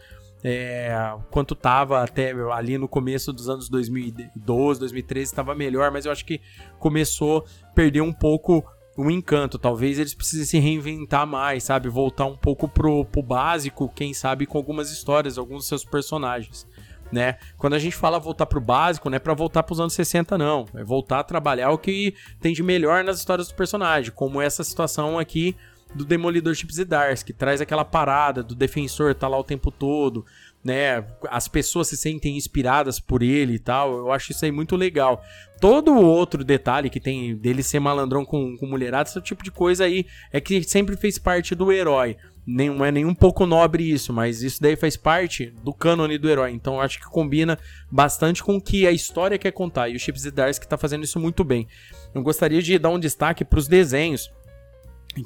[0.44, 0.94] É,
[1.30, 6.24] quanto tava até ali no começo dos anos 2012, 2013 estava melhor, mas eu acho
[6.24, 6.40] que
[6.78, 8.64] começou a perder um pouco
[8.96, 9.58] o encanto.
[9.58, 11.88] Talvez eles precisem se reinventar mais, sabe?
[11.88, 16.66] Voltar um pouco pro, pro básico, quem sabe com algumas histórias, alguns dos seus personagens
[17.10, 17.36] né?
[17.56, 20.66] Quando a gente fala voltar pro básico, não é pra voltar pros anos 60, não.
[20.74, 24.64] É voltar a trabalhar o que tem de melhor nas histórias do personagem, como essa
[24.64, 25.56] situação aqui
[25.94, 29.70] do Demolidor Chips e Dars, que traz aquela parada do defensor tá lá o tempo
[29.70, 30.24] todo,
[30.62, 31.04] né?
[31.30, 33.96] As pessoas se sentem inspiradas por ele e tal.
[33.96, 35.22] Eu acho isso aí muito legal.
[35.60, 39.84] Todo outro detalhe que tem dele ser malandrão com, com mulherada, esse tipo de coisa
[39.84, 42.16] aí, é que sempre fez parte do herói
[42.46, 46.30] não é nem um pouco nobre isso, mas isso daí faz parte do cânone do
[46.30, 46.52] herói.
[46.52, 47.58] Então acho que combina
[47.90, 49.88] bastante com o que a história quer contar.
[49.88, 51.66] E o Chips Darsky está fazendo isso muito bem.
[52.14, 54.30] Eu gostaria de dar um destaque para os desenhos,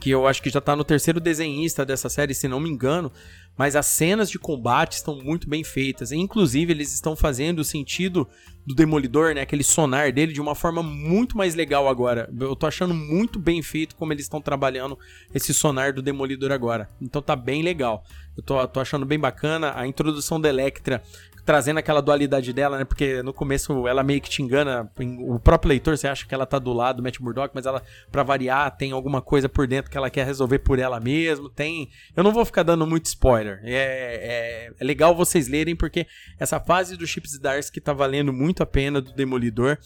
[0.01, 3.13] que eu acho que já está no terceiro desenhista dessa série, se não me engano.
[3.57, 6.13] Mas as cenas de combate estão muito bem feitas.
[6.13, 8.27] Inclusive, eles estão fazendo o sentido
[8.67, 9.43] do Demolidor, né?
[9.43, 12.31] Aquele sonar dele de uma forma muito mais legal agora.
[12.39, 14.99] Eu tô achando muito bem feito como eles estão trabalhando
[15.35, 16.89] esse sonar do Demolidor agora.
[17.01, 18.05] Então tá bem legal.
[18.41, 19.73] Eu tô, tô achando bem bacana.
[19.77, 21.03] A introdução da Electra
[21.45, 22.85] trazendo aquela dualidade dela, né?
[22.85, 24.91] Porque no começo ela meio que te engana.
[25.21, 27.83] O próprio leitor, você acha que ela tá do lado do Matt Murdock, mas ela,
[28.11, 31.51] pra variar, tem alguma coisa por dentro que ela quer resolver por ela mesma.
[31.51, 31.91] Tem.
[32.17, 33.61] Eu não vou ficar dando muito spoiler.
[33.63, 36.07] É, é, é legal vocês lerem, porque
[36.39, 39.77] essa fase do Chips Dars que tá valendo muito a pena do Demolidor.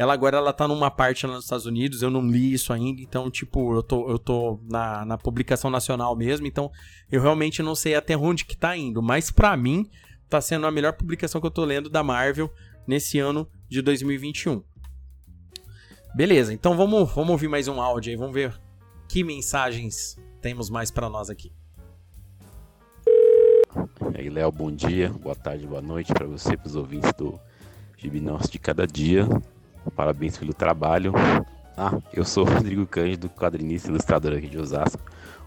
[0.00, 3.02] Ela agora ela tá numa parte lá nos Estados Unidos, eu não li isso ainda,
[3.02, 6.70] então, tipo, eu tô, eu tô na, na publicação nacional mesmo, então
[7.12, 9.00] eu realmente não sei até onde que tá indo.
[9.00, 9.88] Mas para mim,
[10.28, 12.52] tá sendo a melhor publicação que eu tô lendo da Marvel
[12.86, 14.62] nesse ano de 2021.
[16.14, 18.60] Beleza, então vamos, vamos ouvir mais um áudio aí, vamos ver
[19.08, 21.52] que mensagens temos mais para nós aqui.
[24.12, 27.38] E aí, Léo, bom dia, boa tarde, boa noite para você, para os ouvintes do
[27.96, 29.28] Gibi Nosso de Cada Dia.
[29.94, 31.12] Parabéns pelo trabalho.
[31.76, 35.00] Ah, eu sou Rodrigo Cândido, quadrinista e ilustrador aqui de Osasco.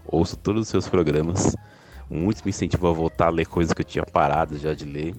[0.06, 1.54] Ouço todos os seus programas
[2.14, 5.14] Muitos me incentivam a voltar a ler coisas que eu tinha parado já de ler.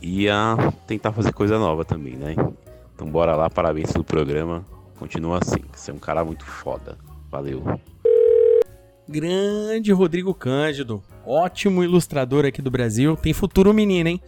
[0.00, 0.56] E a
[0.86, 2.36] tentar fazer coisa nova também, né?
[2.94, 4.64] Então bora lá, parabéns pelo programa.
[4.96, 6.96] Continua assim, você é um cara muito foda.
[7.28, 7.64] Valeu.
[9.08, 13.16] Grande Rodrigo Cândido, ótimo ilustrador aqui do Brasil.
[13.16, 14.20] Tem futuro menino, hein?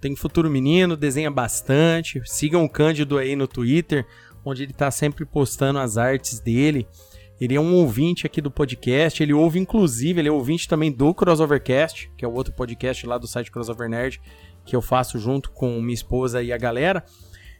[0.00, 2.20] Tem futuro menino, desenha bastante.
[2.26, 4.06] Sigam o Cândido aí no Twitter,
[4.44, 6.86] onde ele tá sempre postando as artes dele.
[7.40, 9.22] Ele é um ouvinte aqui do podcast.
[9.22, 13.18] Ele ouve, inclusive, ele é ouvinte também do Crossovercast, que é o outro podcast lá
[13.18, 14.20] do site Crossover Nerd,
[14.64, 17.04] que eu faço junto com minha esposa e a galera.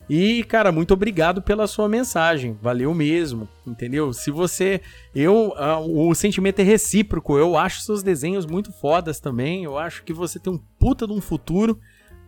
[0.08, 2.56] E, cara, muito obrigado pela sua mensagem.
[2.62, 4.12] Valeu mesmo, entendeu?
[4.12, 4.80] Se você.
[5.14, 5.48] Eu.
[5.48, 7.36] Uh, o sentimento é recíproco.
[7.36, 9.64] Eu acho seus desenhos muito fodas também.
[9.64, 11.78] Eu acho que você tem um puta de um futuro.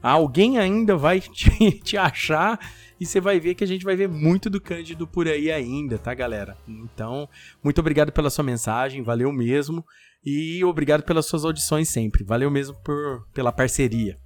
[0.02, 2.58] Alguém ainda vai te, te achar
[3.00, 5.98] e você vai ver que a gente vai ver muito do Cândido por aí ainda,
[5.98, 6.56] tá, galera?
[6.66, 7.28] Então,
[7.62, 9.84] muito obrigado pela sua mensagem, valeu mesmo.
[10.24, 12.24] E obrigado pelas suas audições sempre.
[12.24, 14.18] Valeu mesmo por, pela parceria.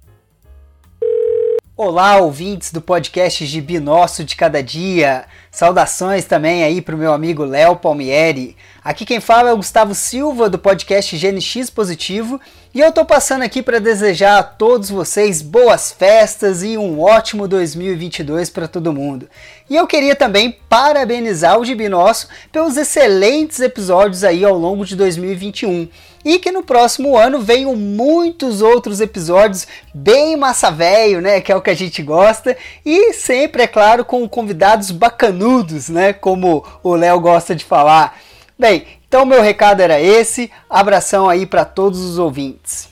[1.75, 5.25] Olá, ouvintes do podcast Gibi Nosso de Cada Dia.
[5.49, 8.55] Saudações também aí pro meu amigo Léo Palmieri.
[8.83, 12.39] Aqui quem fala é o Gustavo Silva do podcast GNX Positivo
[12.73, 17.47] e eu tô passando aqui para desejar a todos vocês boas festas e um ótimo
[17.47, 19.29] 2022 para todo mundo.
[19.69, 24.95] E eu queria também parabenizar o Gibi Nosso pelos excelentes episódios aí ao longo de
[24.95, 25.87] 2021
[26.25, 31.55] e que no próximo ano venham muitos outros episódios bem massa velho, né, que é
[31.55, 36.95] o que a gente gosta, e sempre, é claro, com convidados bacanudos, né, como o
[36.95, 38.17] Léo gosta de falar.
[38.63, 42.89] Bem, então meu recado era esse, abração aí para todos os ouvintes.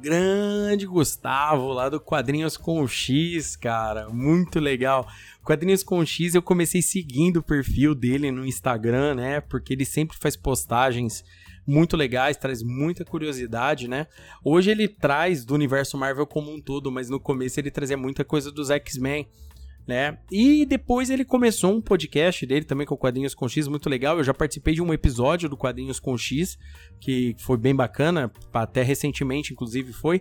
[0.00, 4.08] grande Gustavo, lá do Quadrinhos com X, cara.
[4.08, 5.06] Muito legal.
[5.44, 9.42] Quadrinhos com X, eu comecei seguindo o perfil dele no Instagram, né?
[9.42, 11.22] Porque ele sempre faz postagens
[11.66, 14.06] muito legais, traz muita curiosidade, né?
[14.42, 18.24] Hoje ele traz do universo Marvel como um todo, mas no começo ele trazia muita
[18.24, 19.28] coisa dos X-Men
[19.88, 20.18] né?
[20.30, 24.18] E depois ele começou um podcast dele também com Quadrinhos com X, muito legal.
[24.18, 26.58] Eu já participei de um episódio do Quadrinhos com X,
[27.00, 30.20] que foi bem bacana, até recentemente, inclusive, foi.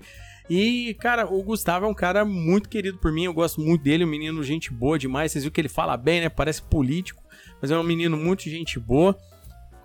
[0.49, 4.05] E, cara, o Gustavo é um cara muito querido por mim, eu gosto muito dele,
[4.05, 5.33] um menino gente boa demais.
[5.33, 6.29] Vocês viram que ele fala bem, né?
[6.29, 7.21] Parece político,
[7.61, 9.17] mas é um menino muito gente boa,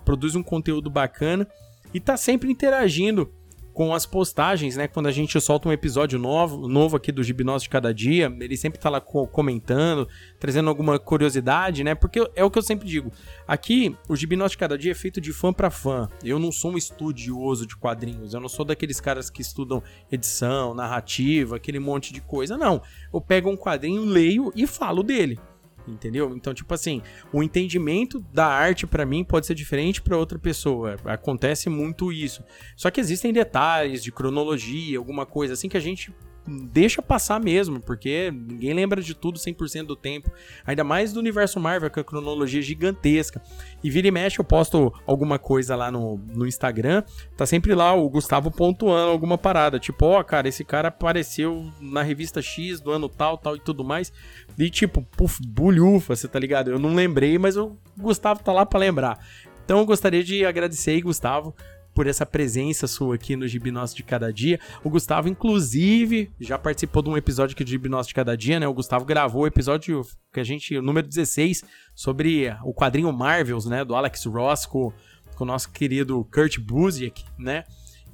[0.05, 1.45] produz um conteúdo bacana
[1.93, 3.35] e tá sempre interagindo
[3.73, 4.87] com as postagens, né?
[4.87, 8.57] Quando a gente solta um episódio novo, novo aqui do Gibnós de Cada Dia, ele
[8.57, 10.09] sempre tá lá comentando,
[10.39, 11.95] trazendo alguma curiosidade, né?
[11.95, 13.11] Porque é o que eu sempre digo.
[13.47, 16.09] Aqui, o Gibnós de Cada Dia é feito de fã para fã.
[16.23, 20.75] Eu não sou um estudioso de quadrinhos, eu não sou daqueles caras que estudam edição,
[20.75, 22.83] narrativa, aquele monte de coisa, não.
[23.13, 25.39] Eu pego um quadrinho, leio e falo dele
[25.87, 26.35] entendeu?
[26.37, 30.97] Então, tipo assim, o entendimento da arte para mim pode ser diferente para outra pessoa.
[31.05, 32.43] Acontece muito isso.
[32.77, 36.13] Só que existem detalhes de cronologia, alguma coisa assim que a gente
[36.47, 40.31] deixa passar mesmo, porque ninguém lembra de tudo 100% do tempo.
[40.67, 43.41] Ainda mais do universo Marvel, que a cronologia é gigantesca.
[43.83, 47.03] E vira e mexe, eu posto alguma coisa lá no, no Instagram,
[47.37, 49.79] tá sempre lá o Gustavo pontuando alguma parada.
[49.79, 53.61] Tipo, ó, oh, cara, esse cara apareceu na revista X do ano tal, tal e
[53.61, 54.13] tudo mais.
[54.59, 56.71] E tipo, puf, bulhufa, você tá ligado?
[56.71, 59.19] Eu não lembrei, mas o Gustavo tá lá para lembrar.
[59.65, 61.55] Então eu gostaria de agradecer aí, Gustavo,
[61.95, 64.59] por essa presença sua aqui no Gibi de Cada Dia.
[64.83, 68.67] O Gustavo, inclusive, já participou de um episódio aqui do Gibi de Cada Dia, né?
[68.67, 70.03] O Gustavo gravou o episódio
[70.33, 73.85] que a gente, o número 16, sobre o quadrinho Marvels, né?
[73.85, 74.93] Do Alex Ross com,
[75.35, 77.65] com o nosso querido Kurt Busiek, né?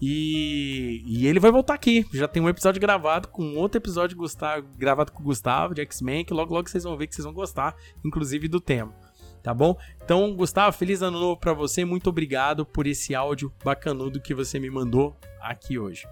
[0.01, 2.07] E, e, ele vai voltar aqui.
[2.13, 6.25] Já tem um episódio gravado com outro episódio Gustavo, gravado com o Gustavo de X-Men,
[6.25, 8.95] que logo logo vocês vão ver que vocês vão gostar, inclusive do tema
[9.43, 9.77] tá bom?
[10.05, 11.85] Então, Gustavo, feliz ano novo para você.
[11.85, 16.07] Muito obrigado por esse áudio bacanudo que você me mandou aqui hoje.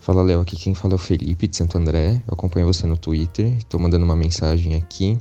[0.00, 0.40] Fala, Léo.
[0.40, 2.20] Aqui quem fala é o Felipe de Santo André.
[2.26, 3.56] Eu acompanho você no Twitter.
[3.58, 5.16] Estou mandando uma mensagem aqui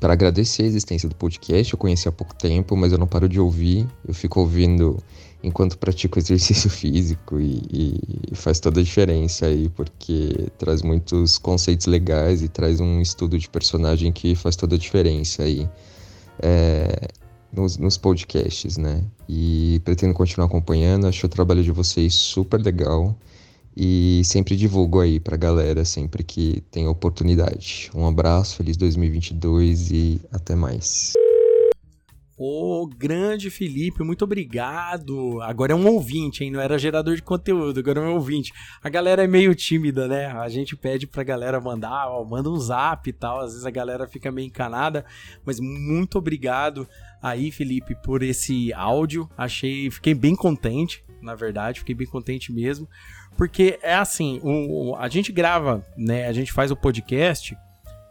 [0.00, 1.72] para agradecer a existência do podcast.
[1.72, 3.86] Eu conheci há pouco tempo, mas eu não paro de ouvir.
[4.06, 5.02] Eu fico ouvindo
[5.46, 7.62] enquanto pratico exercício físico e,
[8.32, 13.38] e, faz toda a diferença aí, porque traz muitos conceitos legais e traz um estudo
[13.38, 15.68] de personagem que faz toda a diferença aí
[16.42, 17.08] é,
[17.52, 19.02] nos, nos, podcasts, né?
[19.28, 23.16] E pretendo continuar acompanhando, acho o trabalho de vocês super legal
[23.76, 27.90] e sempre divulgo aí pra galera sempre que tem oportunidade.
[27.94, 31.12] Um abraço, feliz 2022 e até mais.
[32.38, 35.40] Ô, grande Felipe, muito obrigado.
[35.40, 36.50] Agora é um ouvinte, hein?
[36.50, 38.52] Não era gerador de conteúdo, agora é um ouvinte.
[38.82, 40.26] A galera é meio tímida, né?
[40.26, 43.40] A gente pede pra galera mandar, ó, manda um zap e tal.
[43.40, 45.06] Às vezes a galera fica meio encanada,
[45.46, 46.86] mas muito obrigado
[47.22, 49.30] aí, Felipe, por esse áudio.
[49.34, 52.86] Achei, fiquei bem contente, na verdade, fiquei bem contente mesmo.
[53.34, 56.26] Porque é assim, o, a gente grava, né?
[56.26, 57.56] A gente faz o podcast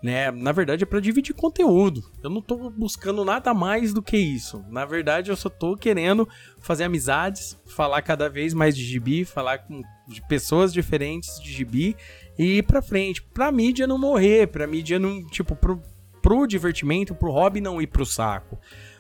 [0.06, 0.30] né?
[0.30, 2.04] Na verdade é para dividir conteúdo.
[2.22, 4.64] Eu não tô buscando nada mais do que isso.
[4.70, 9.58] Na verdade eu só tô querendo fazer amizades, falar cada vez mais de gibi, falar
[9.58, 9.82] com
[10.30, 11.98] pessoas diferentes de gibi
[12.38, 15.82] e ir para frente, pra mídia não morrer, pra mídia não, tipo, pro,
[16.22, 18.60] pro divertimento, pro hobby não ir pro saco.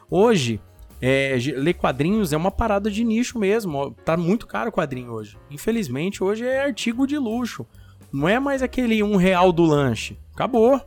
[0.09, 0.59] Hoje,
[0.99, 3.91] é, ler quadrinhos é uma parada de nicho mesmo.
[4.03, 5.37] Tá muito caro o quadrinho hoje.
[5.51, 7.63] Infelizmente, hoje é artigo de luxo.
[8.11, 10.17] Não é mais aquele um real do lanche.
[10.33, 10.81] Acabou.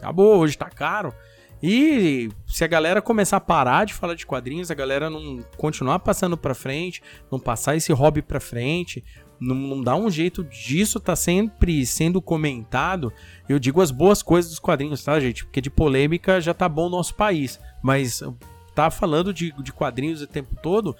[0.00, 1.14] Acabou, hoje tá caro.
[1.62, 5.98] E se a galera começar a parar de falar de quadrinhos, a galera não continuar
[5.98, 9.04] passando pra frente, não passar esse hobby pra frente,
[9.38, 13.12] não, não dá um jeito disso tá sempre sendo comentado.
[13.48, 15.44] Eu digo as boas coisas dos quadrinhos, tá, gente?
[15.44, 17.60] Porque de polêmica já tá bom o nosso país.
[17.82, 18.22] Mas
[18.74, 20.96] tá falando de, de quadrinhos o tempo todo,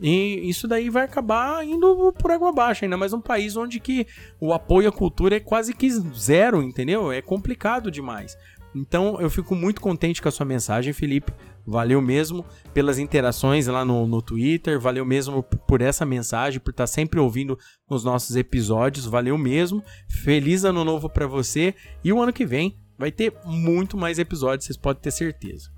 [0.00, 4.06] e isso daí vai acabar indo por água abaixo, ainda mais um país onde que
[4.40, 7.10] o apoio à cultura é quase que zero, entendeu?
[7.10, 8.36] É complicado demais.
[8.74, 11.32] Então eu fico muito contente com a sua mensagem, Felipe.
[11.66, 16.86] Valeu mesmo pelas interações lá no, no Twitter, valeu mesmo por essa mensagem, por estar
[16.86, 17.58] sempre ouvindo
[17.88, 19.82] os nossos episódios, valeu mesmo.
[20.08, 24.64] Feliz ano novo para você e o ano que vem vai ter muito mais episódios,
[24.66, 25.77] vocês podem ter certeza.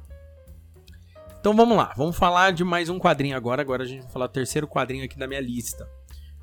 [1.40, 3.62] Então vamos lá, vamos falar de mais um quadrinho agora.
[3.62, 5.88] Agora a gente vai falar o terceiro quadrinho aqui da minha lista,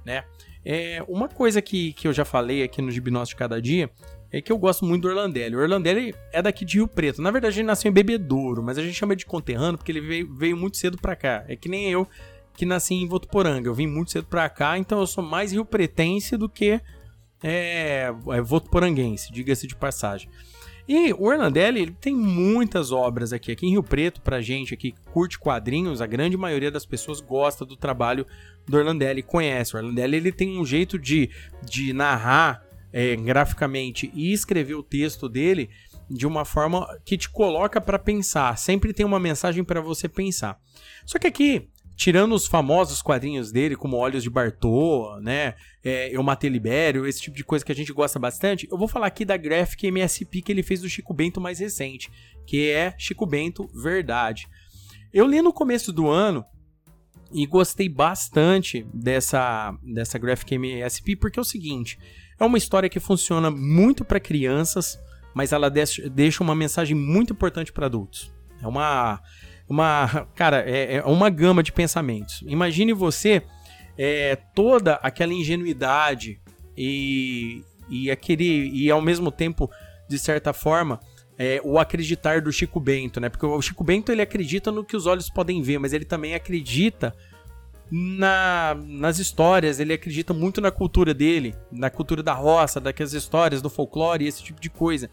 [0.04, 0.24] né?
[0.66, 3.92] É, uma coisa que, que eu já falei aqui no Gibnóstico de Cada Dia
[4.32, 5.56] é que eu gosto muito do Orlandelli.
[5.56, 7.22] O Orlandelli é daqui de Rio Preto.
[7.22, 10.36] Na verdade, ele nasceu em Bebedouro, mas a gente chama de conterrâneo porque ele veio,
[10.36, 11.46] veio muito cedo pra cá.
[11.48, 12.08] É que nem eu,
[12.56, 13.70] que nasci em Votuporanga.
[13.70, 16.82] Eu vim muito cedo pra cá, então eu sou mais rio pretense do que
[17.44, 20.28] é, é votuporanguense, diga-se de passagem.
[20.88, 23.52] E o Orlandelli ele tem muitas obras aqui.
[23.52, 27.66] Aqui em Rio Preto, pra gente aqui curte quadrinhos, a grande maioria das pessoas gosta
[27.66, 28.26] do trabalho
[28.66, 29.76] do Orlandelli, conhece.
[29.76, 31.30] O Orlandelli ele tem um jeito de,
[31.64, 35.70] de narrar é, graficamente e escrever o texto dele
[36.10, 38.58] de uma forma que te coloca para pensar.
[38.58, 40.58] Sempre tem uma mensagem para você pensar.
[41.06, 45.56] Só que aqui tirando os famosos quadrinhos dele, como Olhos de Bartô, né?
[45.84, 48.88] É, Eu Matei Libério, esse tipo de coisa que a gente gosta bastante, eu vou
[48.88, 52.12] falar aqui da Graphic MSP que ele fez do Chico Bento mais recente,
[52.46, 54.48] que é Chico Bento Verdade.
[55.12, 56.46] Eu li no começo do ano
[57.34, 61.98] e gostei bastante dessa, dessa Graphic MSP porque é o seguinte,
[62.40, 65.00] é uma história que funciona muito para crianças,
[65.34, 68.32] mas ela deixa uma mensagem muito importante para adultos.
[68.62, 69.20] É uma
[69.70, 70.28] uma.
[70.36, 72.44] Cara, é, é uma gama de pensamentos.
[72.48, 73.42] Imagine você
[73.98, 76.40] é, toda aquela ingenuidade
[76.78, 78.70] e, e aquele.
[78.74, 79.70] E ao mesmo tempo,
[80.10, 81.00] de certa forma.
[81.40, 83.30] É, o acreditar do Chico Bento, né?
[83.30, 86.34] Porque o Chico Bento ele acredita no que os olhos podem ver, mas ele também
[86.34, 87.14] acredita
[87.92, 93.62] na, nas histórias, ele acredita muito na cultura dele, na cultura da roça, daquelas histórias
[93.62, 95.10] do folclore, esse tipo de coisa.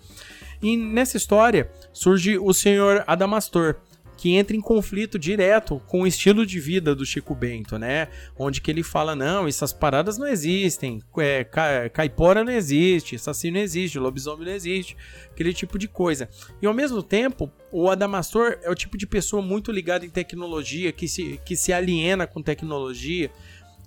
[0.63, 3.77] E nessa história surge o senhor Adamastor,
[4.25, 8.09] que entra em conflito direto com o estilo de vida do Chico Bento, né?
[8.39, 13.59] Onde que ele fala, não, essas paradas não existem, é, ca, caipora não existe, assassino
[13.59, 14.97] não existe, lobisomem não existe,
[15.31, 16.27] aquele tipo de coisa.
[16.63, 20.91] E ao mesmo tempo, o Adamastor é o tipo de pessoa muito ligada em tecnologia,
[20.91, 23.31] que se, que se aliena com tecnologia,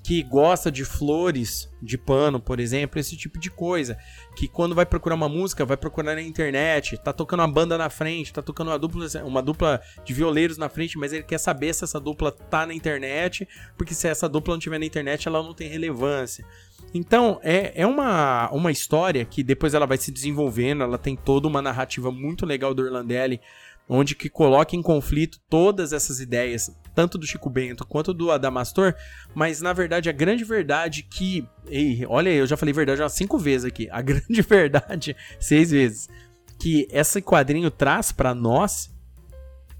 [0.08, 3.98] que gosta de flores de pano, por exemplo, esse tipo de coisa.
[4.38, 7.89] Que quando vai procurar uma música, vai procurar na internet, tá tocando uma banda na
[7.89, 11.74] frente, tá tocando uma dupla, uma dupla de violeiros na frente, mas ele quer saber
[11.74, 13.46] se essa dupla tá na internet,
[13.78, 16.46] porque se essa dupla não tiver na internet, ela não tem relevância.
[16.93, 21.50] Então, é, é uma, uma história que depois ela vai se desenvolvendo, ela tem toda
[21.50, 23.41] uma narrativa muito legal do Orlandelli,
[23.89, 28.96] onde que coloca em conflito todas essas ideias, tanto do Chico Bento quanto do Adamastor,
[29.36, 33.14] mas na verdade a grande verdade que, ei, olha aí, eu já falei verdade umas
[33.14, 36.10] cinco vezes aqui, a grande verdade, seis vezes,
[36.58, 38.92] que esse quadrinho traz para nós,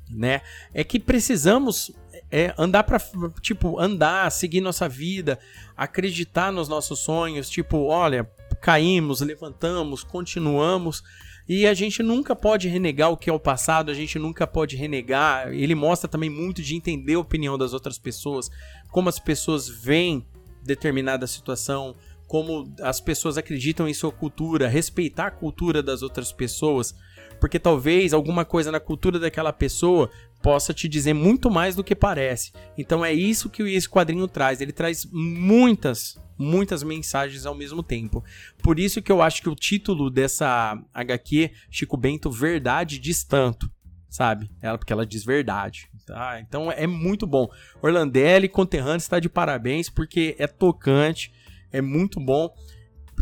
[0.08, 1.92] né, é que precisamos
[2.30, 3.00] é andar para
[3.42, 5.40] tipo andar, seguir nossa vida,
[5.76, 8.30] acreditar nos nossos sonhos, tipo, olha,
[8.62, 11.04] caímos, levantamos, continuamos
[11.48, 14.76] e a gente nunca pode renegar o que é o passado, a gente nunca pode
[14.76, 15.54] renegar.
[15.54, 18.50] Ele mostra também muito de entender a opinião das outras pessoas,
[18.92, 20.26] como as pessoas veem
[20.64, 21.96] determinada situação,
[22.28, 26.94] como as pessoas acreditam em sua cultura, respeitar a cultura das outras pessoas,
[27.40, 30.10] porque talvez alguma coisa na cultura daquela pessoa
[30.42, 32.52] possa te dizer muito mais do que parece.
[32.78, 34.60] Então é isso que esse quadrinho traz.
[34.60, 38.24] Ele traz muitas, muitas mensagens ao mesmo tempo.
[38.62, 43.70] Por isso que eu acho que o título dessa HQ, Chico Bento, Verdade diz tanto,
[44.10, 44.50] sabe?
[44.62, 45.90] Ela porque ela diz verdade.
[46.06, 46.40] Tá?
[46.40, 47.50] Então é muito bom.
[47.82, 51.34] Orlandelli Conterrâneo está de parabéns porque é tocante,
[51.72, 52.50] é muito bom.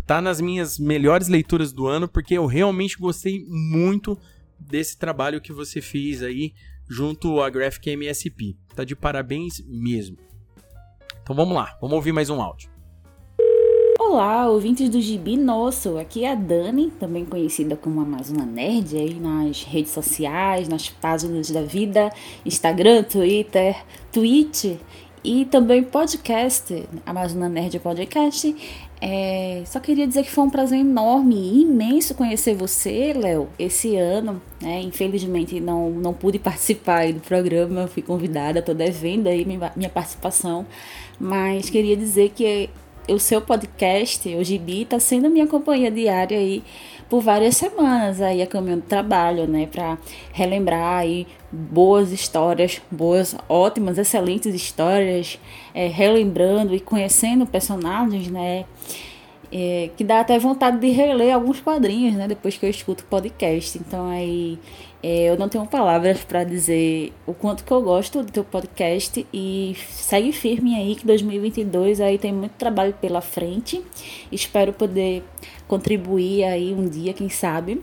[0.05, 4.19] Tá nas minhas melhores leituras do ano porque eu realmente gostei muito
[4.59, 6.53] desse trabalho que você fez aí
[6.87, 8.55] junto à Graphic MSP.
[8.75, 10.17] Tá de parabéns mesmo.
[11.23, 12.74] Então vamos lá, vamos ouvir mais um áudio.
[14.07, 19.15] Olá, ouvintes do Gibi Nosso, aqui é a Dani, também conhecida como Amazona Nerd, aí
[19.15, 22.11] nas redes sociais, nas páginas da vida,
[22.45, 23.75] Instagram, Twitter,
[24.11, 24.77] Twitch
[25.23, 28.55] e também podcast, Amazona Nerd Podcast.
[29.01, 33.97] É, só queria dizer que foi um prazer enorme e imenso conhecer você, Léo, esse
[33.97, 34.39] ano.
[34.61, 34.81] Né?
[34.81, 40.63] Infelizmente não, não pude participar do programa, fui convidada, estou devendo aí minha, minha participação,
[41.19, 42.69] mas queria dizer que
[43.09, 46.63] o seu podcast, o Gibi, está sendo minha companhia diária aí
[47.09, 49.97] por várias semanas aí a caminho do trabalho, né, para
[50.31, 55.39] relembrar aí boas histórias, boas, ótimas, excelentes histórias,
[55.73, 58.65] é, relembrando e conhecendo personagens, né,
[59.51, 63.07] é, que dá até vontade de reler alguns quadrinhos, né, depois que eu escuto o
[63.07, 63.77] podcast.
[63.77, 64.59] Então aí
[65.07, 69.75] eu não tenho palavras para dizer o quanto que eu gosto do teu podcast e
[69.87, 73.83] segue firme aí que 2022 aí tem muito trabalho pela frente.
[74.31, 75.23] Espero poder
[75.67, 77.81] contribuir aí um dia, quem sabe.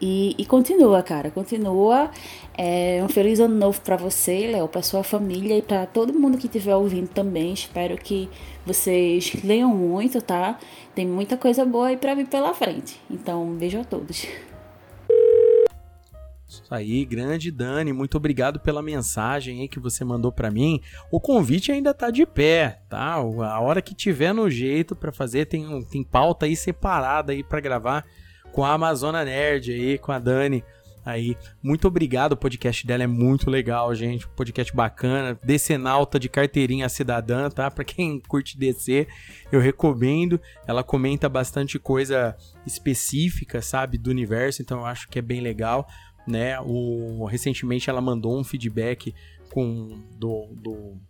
[0.00, 2.10] E, e continua, cara, continua.
[2.56, 6.36] É, um feliz ano novo para você, Léo, para sua família e para todo mundo
[6.36, 7.54] que estiver ouvindo também.
[7.54, 8.28] Espero que
[8.66, 10.58] vocês leiam muito, tá?
[10.94, 13.00] Tem muita coisa boa aí para vir pela frente.
[13.10, 14.26] Então, beijo a todos.
[16.70, 20.80] Aí, grande Dani, muito obrigado pela mensagem aí que você mandou para mim.
[21.10, 23.14] O convite ainda tá de pé, tá?
[23.14, 27.60] A hora que tiver no jeito para fazer, tem, tem pauta aí separada aí para
[27.60, 28.04] gravar
[28.52, 30.62] com a Amazona Nerd aí, com a Dani
[31.04, 31.36] aí.
[31.62, 34.28] Muito obrigado, o podcast dela é muito legal, gente.
[34.28, 35.38] Podcast bacana.
[35.42, 37.70] Decenalta de carteirinha cidadã, tá?
[37.70, 39.08] Para quem curte descer,
[39.50, 40.40] eu recomendo.
[40.66, 45.88] Ela comenta bastante coisa específica, sabe, do universo, então eu acho que é bem legal.
[46.28, 49.14] Né, o, recentemente ela mandou um feedback
[49.50, 51.00] com do, do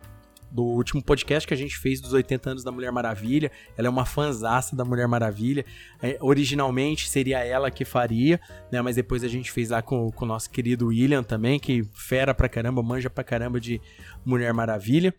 [0.51, 3.51] do último podcast que a gente fez dos 80 anos da Mulher Maravilha.
[3.77, 5.65] Ela é uma fanzaça da Mulher Maravilha.
[6.01, 8.39] É, originalmente seria ela que faria,
[8.71, 8.81] né?
[8.81, 12.49] Mas depois a gente fez lá com, o nosso querido William também, que fera pra
[12.49, 13.79] caramba, manja pra caramba de
[14.25, 15.13] Mulher Maravilha.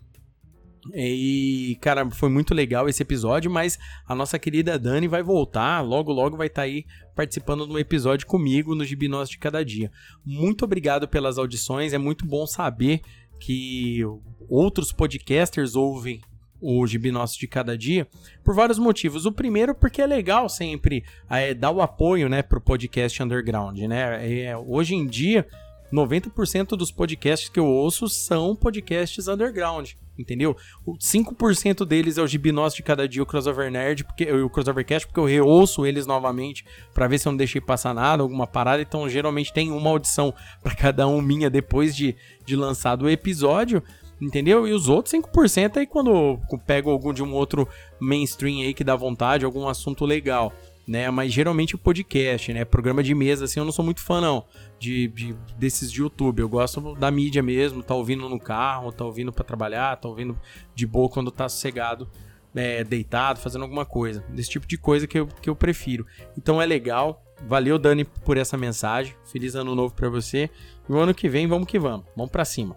[0.94, 6.12] E, cara, foi muito legal esse episódio, mas a nossa querida Dani vai voltar, logo
[6.12, 9.90] logo vai estar tá aí participando de um episódio comigo no Gibinós de Cada Dia.
[10.24, 13.02] Muito obrigado pelas audições, é muito bom saber
[13.38, 14.00] que
[14.48, 16.20] outros podcasters ouvem
[16.60, 18.06] o Gibi de Cada Dia,
[18.44, 19.24] por vários motivos.
[19.24, 23.78] O primeiro, porque é legal sempre é, dar o apoio né, para o podcast underground.
[23.78, 24.42] Né?
[24.42, 25.46] É, hoje em dia,
[25.92, 30.56] 90% dos podcasts que eu ouço são podcasts underground, entendeu?
[30.86, 35.20] 5% deles é o Gibi de Cada Dia, o Crossover Nerd, porque, o Crossovercast, porque
[35.20, 36.64] eu reouço eles novamente
[36.94, 38.82] para ver se eu não deixei passar nada, alguma parada.
[38.82, 42.14] Então, geralmente tem uma audição para cada um minha depois de,
[42.44, 43.82] de lançado o episódio.
[44.20, 44.68] Entendeu?
[44.68, 47.66] E os outros 5% aí quando pego algum de um outro
[47.98, 50.52] mainstream aí que dá vontade, algum assunto legal,
[50.90, 51.08] né?
[51.08, 52.64] Mas geralmente o podcast, né?
[52.64, 54.44] Programa de mesa, assim, eu não sou muito fã, não,
[54.76, 56.40] de, de desses de YouTube.
[56.40, 60.36] Eu gosto da mídia mesmo, tá ouvindo no carro, tá ouvindo para trabalhar, tá ouvindo
[60.74, 62.10] de boa quando tá sossegado,
[62.56, 64.24] é, deitado, fazendo alguma coisa.
[64.30, 66.04] Desse tipo de coisa que eu, que eu prefiro.
[66.36, 67.24] Então é legal.
[67.46, 69.14] Valeu, Dani, por essa mensagem.
[69.24, 70.50] Feliz ano novo para você.
[70.88, 72.04] E o ano que vem, vamos que vamos.
[72.16, 72.76] Vamos para cima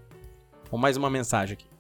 [0.69, 1.72] com mais uma mensagem aqui.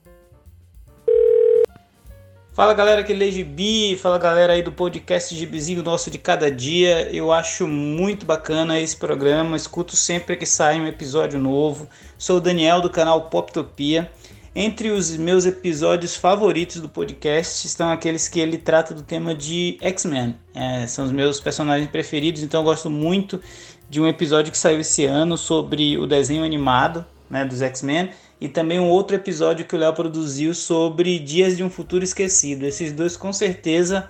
[2.53, 7.09] Fala galera que lê gibi, fala galera aí do podcast Gibizinho Nosso de Cada Dia.
[7.11, 11.89] Eu acho muito bacana esse programa, escuto sempre que sai um episódio novo.
[12.15, 14.11] Sou o Daniel do canal Poptopia.
[14.55, 19.79] Entre os meus episódios favoritos do podcast estão aqueles que ele trata do tema de
[19.81, 20.35] X-Men.
[20.53, 23.41] É, são os meus personagens preferidos, então eu gosto muito
[23.89, 28.11] de um episódio que saiu esse ano sobre o desenho animado né, dos X-Men
[28.43, 32.65] e também um outro episódio que o Léo produziu sobre Dias de um Futuro Esquecido.
[32.65, 34.09] Esses dois com certeza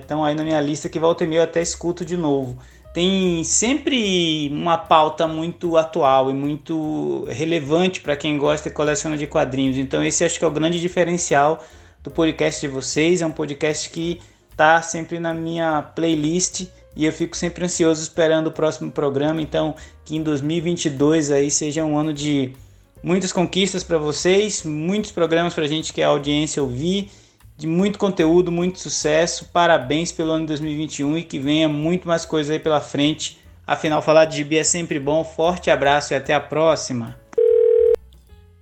[0.00, 2.58] estão é, aí na minha lista que volta e meio até escuto de novo.
[2.92, 9.28] Tem sempre uma pauta muito atual e muito relevante para quem gosta e coleciona de
[9.28, 9.76] quadrinhos.
[9.76, 11.64] Então esse acho que é o grande diferencial
[12.02, 13.22] do podcast de vocês.
[13.22, 14.20] É um podcast que
[14.50, 19.40] está sempre na minha playlist e eu fico sempre ansioso esperando o próximo programa.
[19.40, 22.56] Então que em 2022 aí seja um ano de
[23.02, 27.10] Muitas conquistas para vocês, muitos programas para a gente que é a audiência ouvir,
[27.56, 29.48] de muito conteúdo, muito sucesso.
[29.52, 33.38] Parabéns pelo ano 2021 e que venha muito mais coisa aí pela frente.
[33.66, 35.22] Afinal, falar de gibi é sempre bom.
[35.24, 37.18] Forte abraço e até a próxima.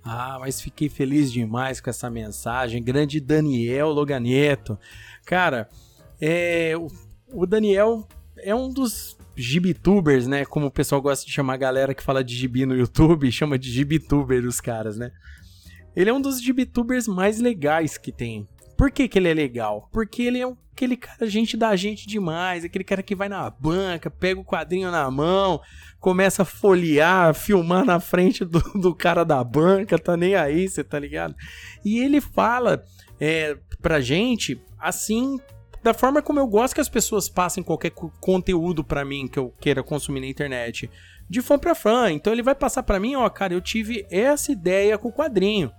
[0.03, 2.81] Ah, mas fiquei feliz demais com essa mensagem.
[2.81, 4.79] Grande Daniel Loganeto.
[5.25, 5.67] Cara,
[6.21, 6.73] é,
[7.31, 8.07] o Daniel
[8.37, 10.45] é um dos gibitubers, né?
[10.45, 13.57] Como o pessoal gosta de chamar a galera que fala de gibi no YouTube, chama
[13.57, 15.11] de gibituber os caras, né?
[15.95, 18.47] Ele é um dos gibitubers mais legais que tem.
[18.77, 19.89] Por que, que ele é legal?
[19.91, 20.45] Porque ele é
[20.77, 24.91] aquele cara, gente da gente demais, aquele cara que vai na banca, pega o quadrinho
[24.91, 25.59] na mão,
[25.99, 30.83] começa a folhear, filmar na frente do, do cara da banca, tá nem aí, você
[30.83, 31.35] tá ligado?
[31.83, 32.83] E ele fala
[33.19, 35.39] é, pra gente assim
[35.87, 39.53] da forma como eu gosto que as pessoas passem qualquer conteúdo para mim que eu
[39.57, 40.91] queira consumir na internet,
[41.29, 42.11] de fã para fã.
[42.11, 45.71] Então ele vai passar para mim, ó, cara, eu tive essa ideia com o quadrinho.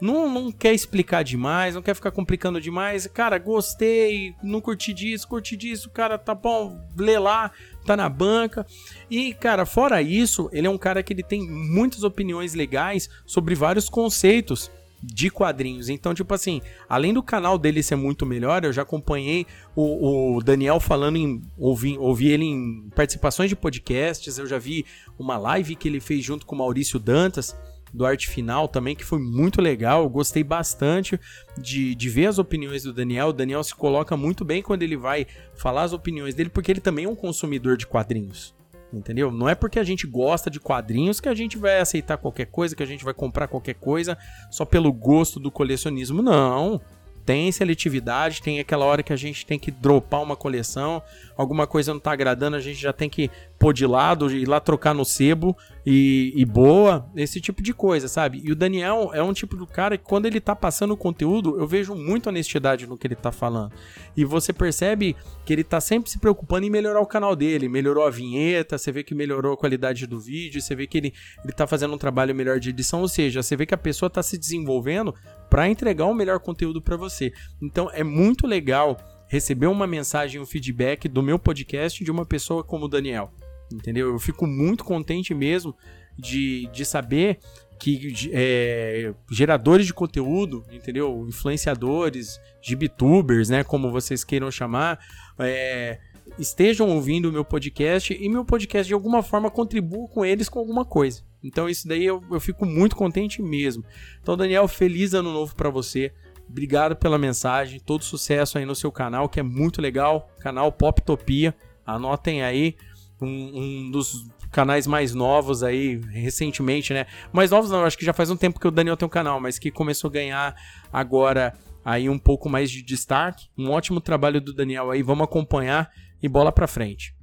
[0.00, 3.08] Não, não quer explicar demais, não quer ficar complicando demais.
[3.08, 7.50] Cara, gostei, não curti disso, curti disso, cara, tá bom, lê lá,
[7.84, 8.64] tá na banca.
[9.10, 13.56] E, cara, fora isso, ele é um cara que ele tem muitas opiniões legais sobre
[13.56, 14.70] vários conceitos
[15.02, 15.88] de quadrinhos.
[15.88, 20.42] Então, tipo assim, além do canal dele ser muito melhor, eu já acompanhei o, o,
[20.42, 21.42] Daniel falando em.
[21.56, 24.84] Ouvi, ouvi ele em participações de podcasts, eu já vi
[25.18, 27.56] uma live que ele fez junto com o Maurício Dantas.
[27.90, 30.02] Do Arte Final também, que foi muito legal.
[30.02, 31.18] Eu gostei bastante
[31.56, 33.28] de, de ver as opiniões do Daniel.
[33.28, 36.82] O Daniel se coloca muito bem quando ele vai falar as opiniões dele, porque ele
[36.82, 38.54] também é um consumidor de quadrinhos.
[38.92, 39.30] Entendeu?
[39.30, 42.74] Não é porque a gente gosta de quadrinhos que a gente vai aceitar qualquer coisa,
[42.74, 44.16] que a gente vai comprar qualquer coisa
[44.50, 46.22] só pelo gosto do colecionismo.
[46.22, 46.80] Não.
[47.28, 51.02] Tem seletividade, tem aquela hora que a gente tem que dropar uma coleção,
[51.36, 54.58] alguma coisa não tá agradando, a gente já tem que pôr de lado, ir lá
[54.60, 55.54] trocar no sebo
[55.84, 58.40] e, e, boa, esse tipo de coisa, sabe?
[58.42, 61.58] E o Daniel é um tipo do cara que quando ele tá passando o conteúdo,
[61.60, 63.72] eu vejo muita honestidade no que ele tá falando.
[64.16, 65.14] E você percebe
[65.44, 68.90] que ele tá sempre se preocupando em melhorar o canal dele, melhorou a vinheta, você
[68.90, 71.14] vê que melhorou a qualidade do vídeo, você vê que ele,
[71.44, 74.08] ele tá fazendo um trabalho melhor de edição, ou seja, você vê que a pessoa
[74.08, 75.14] tá se desenvolvendo
[75.48, 77.32] para entregar o um melhor conteúdo para você.
[77.60, 78.96] Então é muito legal
[79.28, 83.32] receber uma mensagem, um feedback do meu podcast de uma pessoa como o Daniel
[83.72, 84.08] entendeu?
[84.08, 85.74] Eu fico muito contente mesmo
[86.16, 87.38] de, de saber
[87.78, 91.24] que é, geradores de conteúdo, entendeu?
[91.28, 93.62] Influenciadores, gibitubers, né?
[93.62, 94.98] Como vocês queiram chamar,
[95.38, 96.00] é,
[96.38, 100.58] estejam ouvindo o meu podcast e meu podcast de alguma forma contribua com eles com
[100.58, 101.27] alguma coisa.
[101.42, 103.84] Então isso daí eu, eu fico muito contente mesmo.
[104.20, 106.12] Então, Daniel, feliz ano novo para você.
[106.48, 111.54] Obrigado pela mensagem, todo sucesso aí no seu canal, que é muito legal, canal Poptopia.
[111.84, 112.74] Anotem aí,
[113.20, 117.06] um, um dos canais mais novos aí, recentemente, né?
[117.32, 119.38] Mais novos não, acho que já faz um tempo que o Daniel tem um canal,
[119.40, 120.56] mas que começou a ganhar
[120.92, 123.48] agora aí um pouco mais de destaque.
[123.56, 125.90] Um ótimo trabalho do Daniel aí, vamos acompanhar
[126.22, 127.17] e bola pra frente.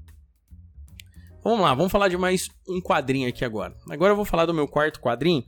[1.46, 3.78] Vamos lá, vamos falar de mais um quadrinho aqui agora.
[3.88, 5.44] Agora eu vou falar do meu quarto quadrinho.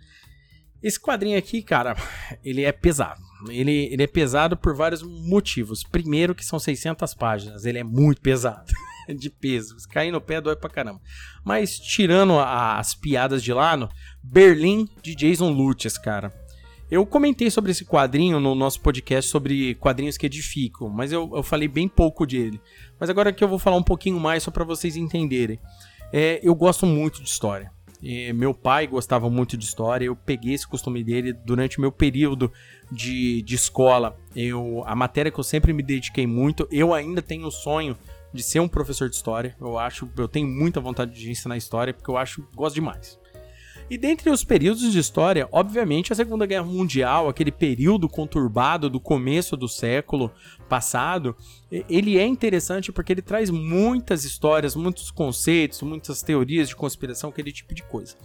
[0.80, 1.96] Esse quadrinho aqui, cara,
[2.44, 3.20] ele é pesado.
[3.50, 5.82] Ele, ele é pesado por vários motivos.
[5.84, 8.72] Primeiro que são 600 páginas, ele é muito pesado.
[9.18, 9.76] de peso.
[9.90, 11.02] Cair no pé dói pra caramba.
[11.44, 13.90] Mas tirando as piadas de lado,
[14.22, 16.32] Berlim de Jason Lutz, cara.
[16.90, 21.44] Eu comentei sobre esse quadrinho no nosso podcast sobre quadrinhos que edificam, mas eu, eu
[21.44, 22.62] falei bem pouco dele.
[22.98, 25.60] Mas agora que eu vou falar um pouquinho mais só para vocês entenderem.
[26.14, 27.72] É, eu gosto muito de história.
[28.36, 32.54] Meu pai gostava muito de história, eu peguei esse costume dele durante meu período
[32.92, 34.16] de, de escola.
[34.36, 37.98] Eu, a matéria que eu sempre me dediquei muito, eu ainda tenho o sonho
[38.32, 39.58] de ser um professor de história.
[39.60, 43.20] Eu acho, eu tenho muita vontade de ensinar história porque eu acho, gosto demais.
[43.90, 49.00] E dentre os períodos de história, obviamente a Segunda Guerra Mundial, aquele período conturbado do
[49.00, 50.30] começo do século
[50.68, 51.36] passado,
[51.72, 57.52] ele é interessante porque ele traz muitas histórias, muitos conceitos, muitas teorias de conspiração, aquele
[57.52, 58.16] tipo de coisa.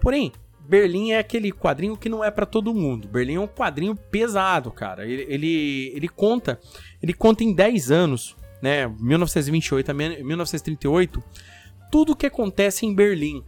[0.00, 0.32] Porém,
[0.66, 3.08] Berlim é aquele quadrinho que não é para todo mundo.
[3.08, 5.06] Berlim é um quadrinho pesado, cara.
[5.06, 6.58] Ele, ele, ele conta,
[7.02, 11.22] ele conta em 10 anos né, 1928 a 1938,
[11.90, 13.44] tudo o que acontece em Berlim.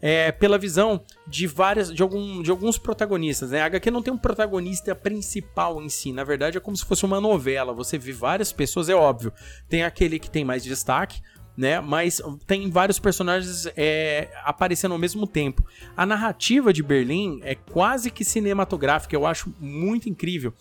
[0.00, 3.50] É, pela visão de várias de, algum, de alguns protagonistas.
[3.50, 3.62] Né?
[3.62, 7.04] A HQ não tem um protagonista principal em si, na verdade é como se fosse
[7.04, 7.72] uma novela.
[7.72, 9.32] Você vê várias pessoas, é óbvio.
[9.68, 11.22] Tem aquele que tem mais destaque,
[11.56, 11.80] né?
[11.80, 15.64] Mas tem vários personagens é, aparecendo ao mesmo tempo.
[15.96, 20.52] A narrativa de Berlim é quase que cinematográfica, eu acho muito incrível.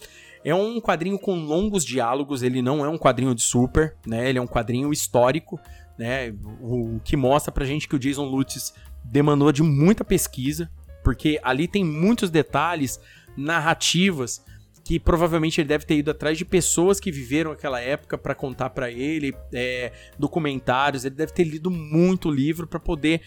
[0.44, 4.30] É um quadrinho com longos diálogos, ele não é um quadrinho de super, né?
[4.30, 5.60] Ele é um quadrinho histórico,
[5.98, 6.34] né?
[6.62, 8.74] O, que mostra pra gente que o Jason Lutz
[9.12, 10.70] demandou de muita pesquisa,
[11.04, 13.00] porque ali tem muitos detalhes,
[13.38, 14.44] narrativas,
[14.84, 18.70] que provavelmente ele deve ter ido atrás de pessoas que viveram aquela época para contar
[18.70, 23.22] para ele, é, documentários, ele deve ter lido muito livro para poder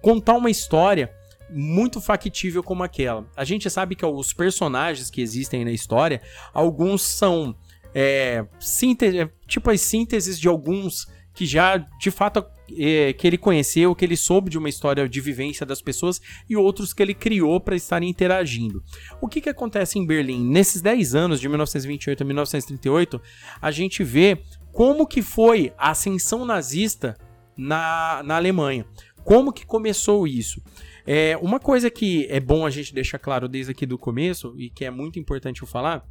[0.00, 1.12] contar uma história
[1.50, 3.26] muito factível como aquela.
[3.36, 6.22] A gente sabe que os personagens que existem na história,
[6.54, 7.54] alguns são
[7.94, 11.06] é, síntese, tipo as sínteses de alguns
[11.38, 12.44] que já de fato
[12.76, 16.20] é, que ele conheceu, que ele soube de uma história de vivência das pessoas
[16.50, 18.82] e outros que ele criou para estarem interagindo.
[19.20, 20.44] O que, que acontece em Berlim?
[20.44, 23.22] Nesses 10 anos, de 1928 a 1938,
[23.62, 27.16] a gente vê como que foi a ascensão nazista
[27.56, 28.84] na, na Alemanha.
[29.22, 30.60] Como que começou isso?
[31.06, 34.70] É, uma coisa que é bom a gente deixar claro desde aqui do começo e
[34.70, 36.04] que é muito importante eu falar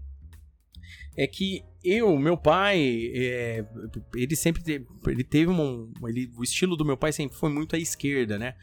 [1.16, 3.66] é que eu, meu pai, é,
[4.16, 7.76] ele sempre teve, ele teve um, ele, o estilo do meu pai sempre foi muito
[7.76, 8.56] à esquerda, né?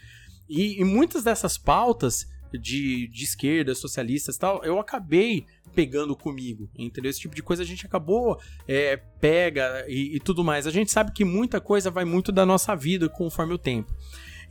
[0.48, 2.26] E, e muitas dessas pautas
[2.58, 7.10] de, de esquerda, socialistas tal, eu acabei pegando comigo, entendeu?
[7.10, 10.66] Esse tipo de coisa a gente acabou é, pega e, e tudo mais.
[10.66, 13.92] A gente sabe que muita coisa vai muito da nossa vida conforme o tempo.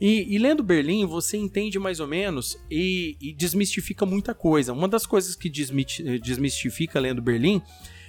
[0.00, 4.72] E, e, lendo Berlim, você entende mais ou menos e, e desmistifica muita coisa.
[4.72, 7.62] Uma das coisas que desmistifica lendo Berlim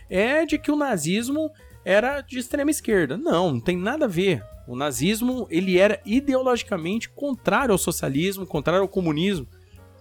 [0.09, 1.51] é de que o nazismo
[1.83, 3.17] era de extrema esquerda.
[3.17, 4.43] Não, não tem nada a ver.
[4.67, 9.47] O nazismo ele era ideologicamente contrário ao socialismo, contrário ao comunismo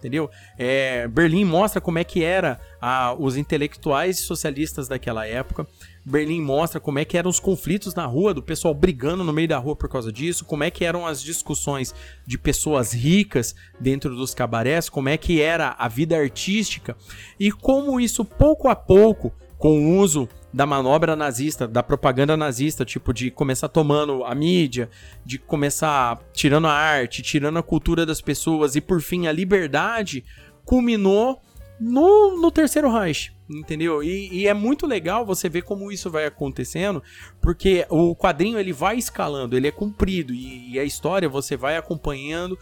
[0.05, 0.29] entendeu?
[0.55, 5.65] É, Berlim mostra como é que era a, os intelectuais socialistas daquela época.
[6.05, 9.47] Berlim mostra como é que eram os conflitos na rua, do pessoal brigando no meio
[9.47, 11.95] da rua por causa disso, como é que eram as discussões
[12.27, 16.95] de pessoas ricas dentro dos cabarés, como é que era a vida artística
[17.39, 22.85] e como isso pouco a pouco, com o uso da manobra nazista, da propaganda nazista,
[22.85, 24.89] tipo de começar tomando a mídia,
[25.25, 30.23] de começar tirando a arte, tirando a cultura das pessoas e por fim a liberdade,
[30.63, 31.41] culminou
[31.79, 34.03] no, no terceiro Reich, entendeu?
[34.03, 37.01] E, e, é muito legal você ver como isso vai acontecendo,
[37.41, 41.77] porque o quadrinho ele vai escalando, ele é comprido e, e a história você vai
[41.77, 42.57] acompanhando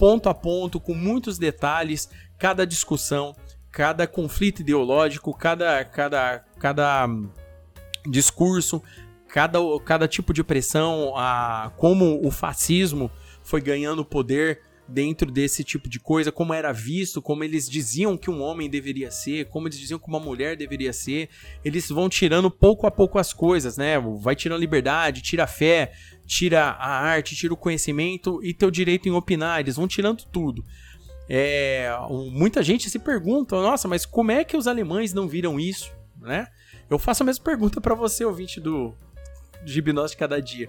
[0.00, 2.08] ponto a ponto, com muitos detalhes,
[2.38, 3.36] cada discussão,
[3.70, 7.06] cada conflito ideológico, cada, cada, cada
[8.08, 8.82] discurso,
[9.28, 13.10] cada, cada tipo de pressão, a, como o fascismo
[13.42, 18.28] foi ganhando poder dentro desse tipo de coisa, como era visto, como eles diziam que
[18.28, 21.28] um homem deveria ser, como eles diziam que uma mulher deveria ser.
[21.64, 23.94] Eles vão tirando pouco a pouco as coisas, né?
[24.18, 25.92] Vai tirando a liberdade, tira a fé,
[26.26, 29.60] tira a arte, tira o conhecimento e teu direito em opinar.
[29.60, 30.64] Eles vão tirando tudo.
[31.28, 31.88] É,
[32.32, 36.48] muita gente se pergunta, nossa, mas como é que os alemães não viram isso, né?
[36.90, 38.92] Eu faço a mesma pergunta para você, ouvinte do
[39.64, 40.68] Gibnóstico Cada Dia.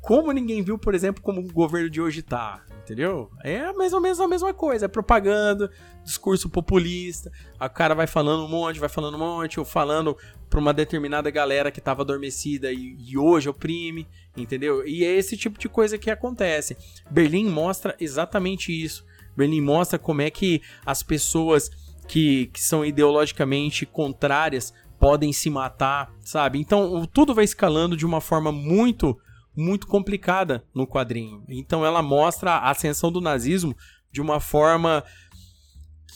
[0.00, 3.30] Como ninguém viu, por exemplo, como o governo de hoje tá, entendeu?
[3.42, 5.70] É mais ou menos a mesma coisa, é propaganda,
[6.04, 10.16] discurso populista, a cara vai falando um monte, vai falando um monte, ou falando
[10.50, 14.86] pra uma determinada galera que tava adormecida e, e hoje oprime, entendeu?
[14.86, 16.76] E é esse tipo de coisa que acontece.
[17.10, 19.06] Berlim mostra exatamente isso.
[19.34, 21.70] Berlim mostra como é que as pessoas
[22.06, 26.60] que, que são ideologicamente contrárias podem se matar, sabe?
[26.60, 29.18] Então tudo vai escalando de uma forma muito,
[29.56, 31.44] muito complicada no quadrinho.
[31.48, 33.76] Então ela mostra a ascensão do nazismo
[34.10, 35.04] de uma forma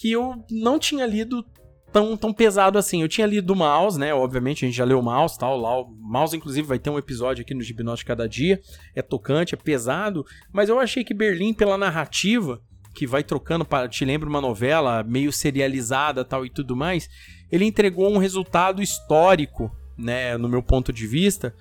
[0.00, 1.44] que eu não tinha lido
[1.92, 3.00] tão, tão pesado assim.
[3.00, 4.12] Eu tinha lido Maus, né?
[4.12, 5.56] Obviamente, a gente já leu Maus, tal.
[5.56, 8.60] Lá, Maus, inclusive, vai ter um episódio aqui no Gibnóstico Cada Dia.
[8.94, 10.24] É tocante, é pesado.
[10.52, 12.60] Mas eu achei que Berlim, pela narrativa,
[12.94, 17.08] que vai trocando, te lembra uma novela meio serializada tal e tudo mais,
[17.50, 21.54] ele entregou um resultado histórico, né, no meu ponto de vista,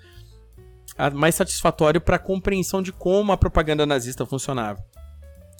[1.14, 4.84] mais satisfatório para a compreensão de como a propaganda nazista funcionava.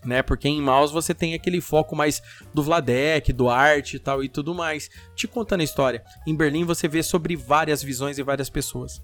[0.04, 2.22] Né, porque em Maus você tem aquele foco mais
[2.54, 4.88] do Vladek, do arte e tal e tudo mais.
[5.16, 6.04] Te contando a história.
[6.24, 9.02] Em Berlim você vê sobre várias visões e várias pessoas.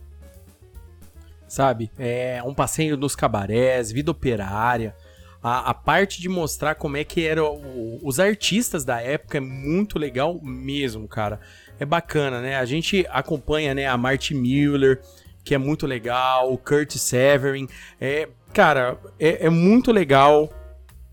[1.49, 1.91] Sabe?
[1.99, 4.95] É um passeio nos cabarés, vida operária,
[5.43, 7.61] a, a parte de mostrar como é que eram
[8.03, 11.41] os artistas da época é muito legal mesmo, cara.
[11.81, 12.57] É bacana, né?
[12.57, 15.03] A gente acompanha, né, a Marty Mueller,
[15.45, 17.67] que é muito legal, Kurt Severin.
[18.01, 20.51] É, cara, é, é muito legal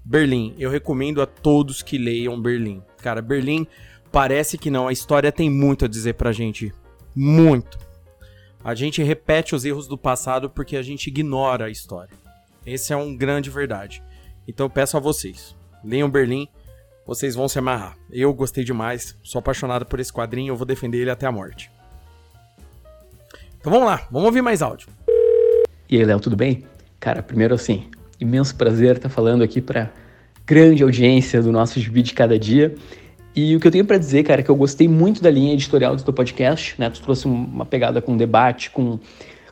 [0.04, 0.56] Berlim.
[0.58, 2.84] Eu recomendo a todos que leiam Berlim.
[2.98, 3.68] Cara, Berlim
[4.12, 6.74] parece que não, a história tem muito a dizer pra gente.
[7.16, 7.78] Muito.
[8.64, 12.14] A gente repete os erros do passado porque a gente ignora a história.
[12.66, 14.04] Esse é um grande verdade.
[14.48, 16.48] Então eu peço a vocês, leiam Berlim,
[17.06, 17.98] vocês vão se amarrar.
[18.12, 21.72] Eu gostei demais, sou apaixonado por esse quadrinho, eu vou defender ele até a morte.
[23.60, 24.88] Então vamos lá, vamos ouvir mais áudio.
[25.89, 26.64] E aí, Léo, tudo bem?
[26.97, 27.88] Cara, primeiro assim,
[28.20, 29.91] imenso prazer estar falando aqui para
[30.45, 32.74] grande audiência do nosso Gibi de Cada Dia.
[33.36, 35.53] E o que eu tenho para dizer, cara, é que eu gostei muito da linha
[35.53, 36.89] editorial do teu podcast, né?
[36.89, 38.97] Tu trouxe uma pegada com debate, com,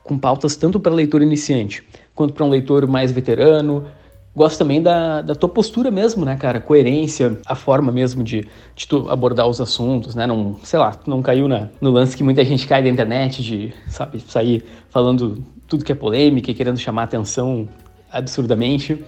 [0.04, 1.84] com pautas tanto para leitor iniciante
[2.16, 3.86] quanto para um leitor mais veterano,
[4.38, 6.62] Gosto também da, da tua postura mesmo, né, cara?
[6.62, 10.28] Coerência, a forma mesmo de, de tu abordar os assuntos, né?
[10.28, 13.74] Não, sei lá, não caiu na, no lance que muita gente cai da internet de,
[13.88, 17.68] sabe, sair falando tudo que é polêmica e querendo chamar atenção
[18.12, 19.04] absurdamente.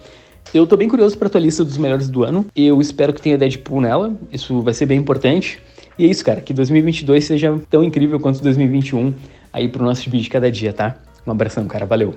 [0.51, 2.47] Eu tô bem curioso pra tua lista dos melhores do ano.
[2.55, 4.17] Eu espero que tenha Deadpool nela.
[4.31, 5.61] Isso vai ser bem importante.
[5.95, 6.41] E é isso, cara.
[6.41, 9.13] Que 2022 seja tão incrível quanto 2021
[9.53, 10.95] aí pro nosso vídeo de cada dia, tá?
[11.27, 11.85] Um abração, cara.
[11.85, 12.15] Valeu.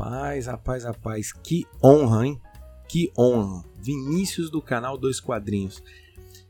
[0.00, 2.40] Rapaz, rapaz, rapaz, que honra, hein?
[2.88, 3.62] Que honra.
[3.78, 5.82] Vinícius do canal Dois Quadrinhos.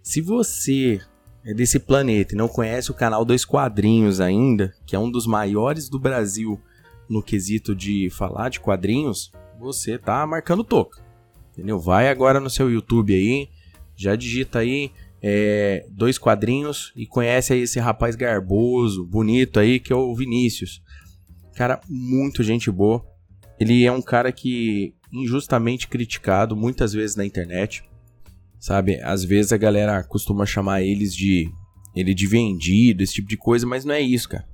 [0.01, 1.01] Se você
[1.44, 5.26] é desse planeta e não conhece o canal Dois Quadrinhos ainda, que é um dos
[5.26, 6.61] maiores do Brasil
[7.09, 11.03] no quesito de falar de quadrinhos, você tá marcando toca.
[11.53, 11.80] Entendeu?
[11.80, 13.48] Vai agora no seu YouTube aí,
[13.96, 19.92] já digita aí é, dois quadrinhos e conhece aí esse rapaz garboso, bonito aí, que
[19.92, 20.80] é o Vinícius.
[21.57, 23.11] Cara, muito gente boa.
[23.61, 27.84] Ele é um cara que injustamente criticado muitas vezes na internet.
[28.58, 29.00] Sabe?
[29.02, 31.50] Às vezes a galera costuma chamar eles de
[31.94, 34.48] ele de vendido, esse tipo de coisa, mas não é isso, cara.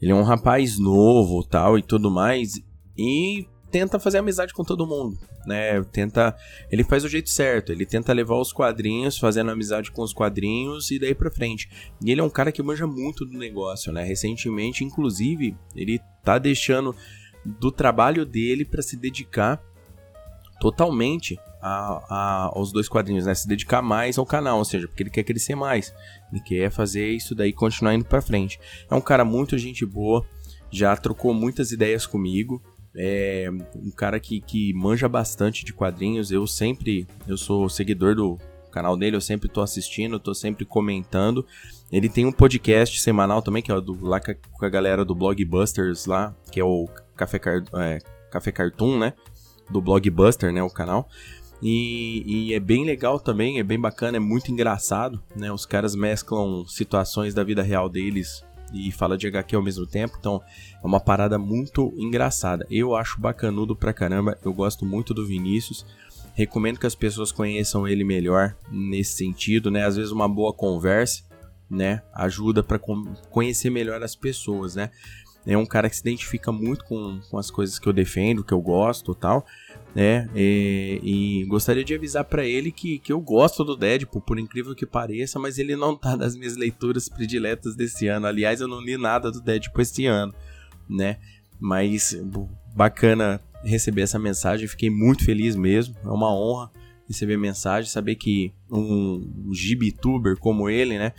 [0.00, 2.54] Ele é um rapaz novo, tal e tudo mais
[2.96, 5.82] e tenta fazer amizade com todo mundo, né?
[5.84, 6.36] Tenta,
[6.70, 10.92] ele faz o jeito certo, ele tenta levar os quadrinhos, fazendo amizade com os quadrinhos
[10.92, 11.68] e daí para frente.
[12.04, 14.04] E ele é um cara que manja muito do negócio, né?
[14.04, 16.94] Recentemente, inclusive, ele tá deixando
[17.44, 19.62] do trabalho dele para se dedicar
[20.60, 23.34] totalmente a, a, aos dois quadrinhos, né?
[23.34, 25.94] Se dedicar mais ao canal, ou seja, porque ele quer crescer mais.
[26.30, 28.60] Ele quer fazer isso daí continuar indo pra frente.
[28.90, 30.24] É um cara muito gente boa,
[30.70, 32.62] já trocou muitas ideias comigo.
[32.96, 36.30] É um cara que, que manja bastante de quadrinhos.
[36.30, 38.38] Eu sempre, eu sou seguidor do
[38.70, 41.46] canal dele, eu sempre tô assistindo, tô sempre comentando.
[41.90, 46.06] Ele tem um podcast semanal também, que é do, lá com a galera do Blogbusters
[46.06, 47.98] lá, que é o Café, Car, é,
[48.30, 49.12] Café Cartoon, né?
[49.70, 50.62] Do Blogbuster, né?
[50.62, 51.08] O canal.
[51.62, 55.50] E, e, é bem legal também, é bem bacana, é muito engraçado, né?
[55.50, 60.16] Os caras mesclam situações da vida real deles e fala de HQ ao mesmo tempo,
[60.18, 60.42] então
[60.82, 62.66] é uma parada muito engraçada.
[62.70, 65.86] Eu acho bacanudo pra caramba, eu gosto muito do Vinícius.
[66.34, 69.84] Recomendo que as pessoas conheçam ele melhor nesse sentido, né?
[69.84, 71.22] Às vezes uma boa conversa,
[71.70, 72.78] né, ajuda para
[73.30, 74.90] conhecer melhor as pessoas, né?
[75.46, 78.54] É um cara que se identifica muito com, com as coisas que eu defendo, que
[78.54, 79.44] eu gosto, tal
[79.94, 80.28] né?
[80.34, 84.74] E, e gostaria de avisar para ele que, que eu gosto do Deadpool, por incrível
[84.74, 88.26] que pareça, mas ele não tá nas minhas leituras prediletas desse ano.
[88.26, 90.34] Aliás, eu não li nada do Deadpool esse ano,
[90.90, 91.18] né?
[91.60, 92.18] Mas
[92.74, 95.94] bacana receber essa mensagem, fiquei muito feliz mesmo.
[96.04, 96.70] É uma honra
[97.06, 101.12] receber mensagem, saber que um, um gibituber como ele, né?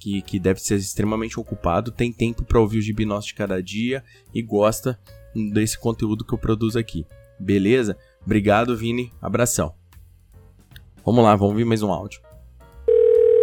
[0.00, 4.02] Que, que deve ser extremamente ocupado, tem tempo para ouvir o gibi de cada dia
[4.34, 4.98] e gosta
[5.52, 7.06] desse conteúdo que eu produzo aqui.
[7.38, 7.98] Beleza?
[8.24, 9.12] Obrigado, Vini.
[9.20, 9.74] Abração.
[11.04, 12.20] Vamos lá, vamos ver mais um áudio.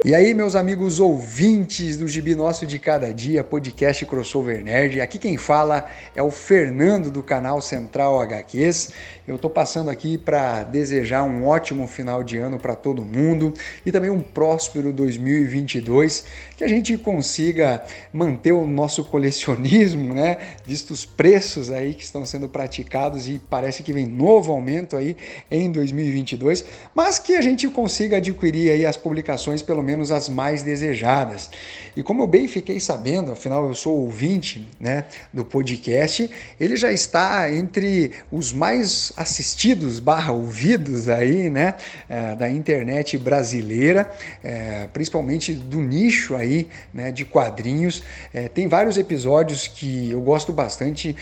[0.06, 5.02] E aí, meus amigos ouvintes do Gibi Nosso de Cada Dia, podcast Crossover Nerd.
[5.02, 5.86] Aqui quem fala
[6.16, 8.94] é o Fernando do canal Central HQs.
[9.28, 13.54] Eu estou passando aqui para desejar um ótimo final de ano para todo mundo
[13.86, 16.24] e também um próspero 2022,
[16.56, 20.38] que a gente consiga manter o nosso colecionismo, né?
[20.66, 25.18] Visto os preços aí que estão sendo praticados e parece que vem novo aumento aí
[25.52, 26.64] em 2022,
[26.96, 31.50] mas que a gente consiga adquirir aí as publicações pelo menos as mais desejadas.
[31.98, 36.30] E como eu bem fiquei sabendo, afinal eu sou ouvinte né, do podcast,
[36.60, 41.74] ele já está entre os mais assistidos barra ouvidos aí, né,
[42.08, 44.12] é, da internet brasileira,
[44.44, 48.04] é, principalmente do nicho aí, né, de quadrinhos.
[48.32, 51.16] É, tem vários episódios que eu gosto bastante,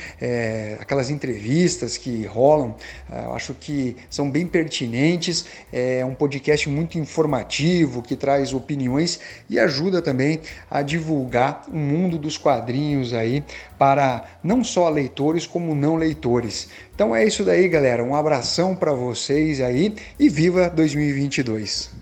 [0.78, 2.76] aquelas entrevistas que rolam,
[3.34, 5.46] acho que são bem pertinentes.
[5.72, 12.18] É um podcast muito informativo que traz opiniões e ajuda também a divulgar o mundo
[12.18, 13.44] dos quadrinhos aí
[13.78, 16.70] para não só leitores como não leitores.
[16.94, 18.04] Então é isso daí, galera.
[18.04, 21.94] Um abração para vocês aí e viva 2022.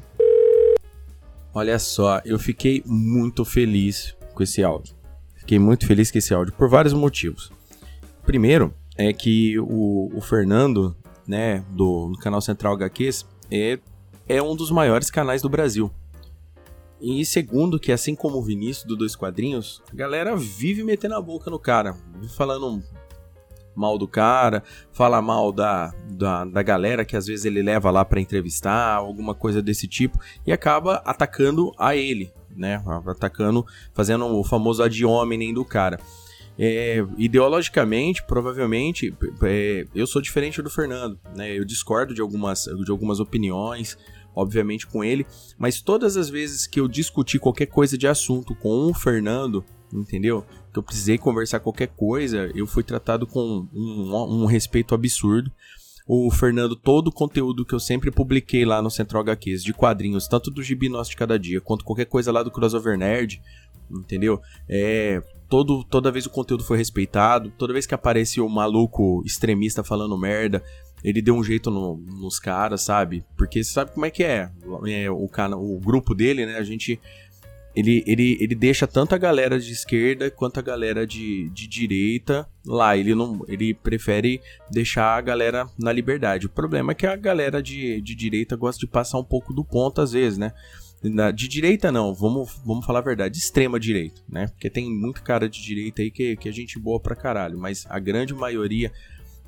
[1.53, 4.95] Olha só, eu fiquei muito feliz com esse áudio.
[5.35, 7.51] Fiquei muito feliz com esse áudio por vários motivos.
[8.25, 10.95] Primeiro é que o, o Fernando,
[11.27, 13.77] né, do, do canal Central HQs, é,
[14.27, 15.91] é um dos maiores canais do Brasil.
[17.05, 21.21] E segundo, que assim como o Vinícius do Dois Quadrinhos, a galera vive metendo a
[21.21, 21.97] boca no cara,
[22.29, 22.81] falando
[23.75, 28.05] mal do cara, fala mal da, da, da galera que às vezes ele leva lá
[28.05, 32.81] para entrevistar, alguma coisa desse tipo, e acaba atacando a ele, né?
[33.05, 35.99] Atacando, fazendo o famoso ad hominem do cara.
[36.57, 41.51] É, ideologicamente, provavelmente, é, eu sou diferente do Fernando, né?
[41.51, 43.97] Eu discordo de algumas, de algumas opiniões,
[44.35, 45.25] obviamente, com ele,
[45.57, 50.45] mas todas as vezes que eu discuti qualquer coisa de assunto com o Fernando, entendeu?
[50.71, 55.51] Que eu precisei conversar qualquer coisa, eu fui tratado com um, um respeito absurdo.
[56.05, 60.27] O Fernando, todo o conteúdo que eu sempre publiquei lá no Central HQs, de quadrinhos,
[60.27, 63.41] tanto do Gibi Nosso de Cada Dia, quanto qualquer coisa lá do Crossover Nerd,
[63.89, 64.41] entendeu?
[64.67, 69.23] É, todo, toda vez o conteúdo foi respeitado, toda vez que aparecia o um maluco
[69.25, 70.63] extremista falando merda,
[71.03, 73.25] ele deu um jeito no, nos caras, sabe?
[73.37, 74.49] Porque você sabe como é que é.
[74.87, 76.57] é o, cara, o grupo dele, né?
[76.57, 76.99] A gente.
[77.75, 82.47] Ele, ele, ele deixa tanto a galera de esquerda quanto a galera de, de direita
[82.63, 82.95] lá.
[82.95, 84.39] Ele não ele prefere
[84.69, 86.45] deixar a galera na liberdade.
[86.45, 89.65] O problema é que a galera de, de direita gosta de passar um pouco do
[89.65, 90.53] ponto às vezes, né?
[91.33, 94.47] De direita não, vamos, vamos falar a verdade, extrema direita, né?
[94.47, 97.85] Porque tem muito cara de direita aí que, que é gente boa pra caralho, mas
[97.89, 98.89] a grande maioria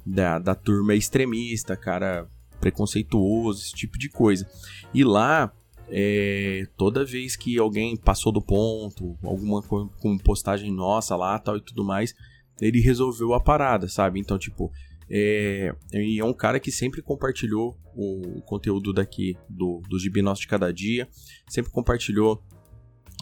[0.06, 2.30] da, da turma é extremista, cara
[2.60, 4.47] preconceituoso, esse tipo de coisa.
[4.93, 5.51] E lá,
[5.89, 11.62] é, toda vez que alguém passou do ponto, alguma com postagem nossa lá tal e
[11.62, 12.14] tudo mais,
[12.60, 14.20] ele resolveu a parada, sabe?
[14.20, 14.72] Então, tipo,
[15.10, 20.47] é, é um cara que sempre compartilhou o, conteúdo daqui do, do Gibi Nosso de
[20.47, 21.08] Cada Dia,
[21.47, 22.41] sempre compartilhou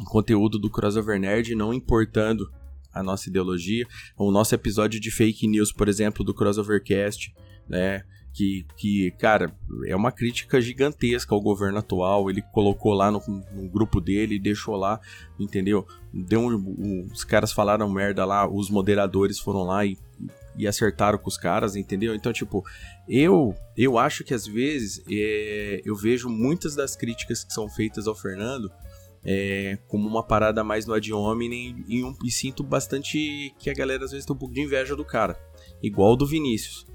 [0.01, 2.49] o conteúdo do Crossover Nerd, não importando
[2.93, 3.85] a nossa ideologia.
[4.17, 7.33] O nosso episódio de fake news, por exemplo, do Crossovercast,
[7.67, 8.03] né?
[8.33, 9.53] que, que, cara,
[9.85, 12.29] é uma crítica gigantesca ao governo atual.
[12.29, 13.21] Ele colocou lá no,
[13.53, 14.99] no grupo dele, deixou lá,
[15.39, 15.87] entendeu?
[16.11, 19.97] Deu um, um, os caras falaram merda lá, os moderadores foram lá e,
[20.57, 22.15] e acertaram com os caras, entendeu?
[22.15, 22.65] Então, tipo,
[23.07, 28.07] eu eu acho que às vezes é, eu vejo muitas das críticas que são feitas
[28.07, 28.71] ao Fernando
[29.25, 33.73] é, como uma parada mais no ad hominem e, um, e sinto bastante que a
[33.73, 35.37] galera às vezes tem um pouco de inveja do cara,
[35.81, 36.85] igual do Vinícius,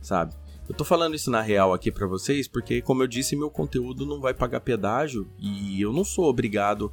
[0.00, 0.34] sabe?
[0.66, 4.06] Eu tô falando isso na real aqui para vocês porque, como eu disse, meu conteúdo
[4.06, 6.90] não vai pagar pedágio e eu não sou obrigado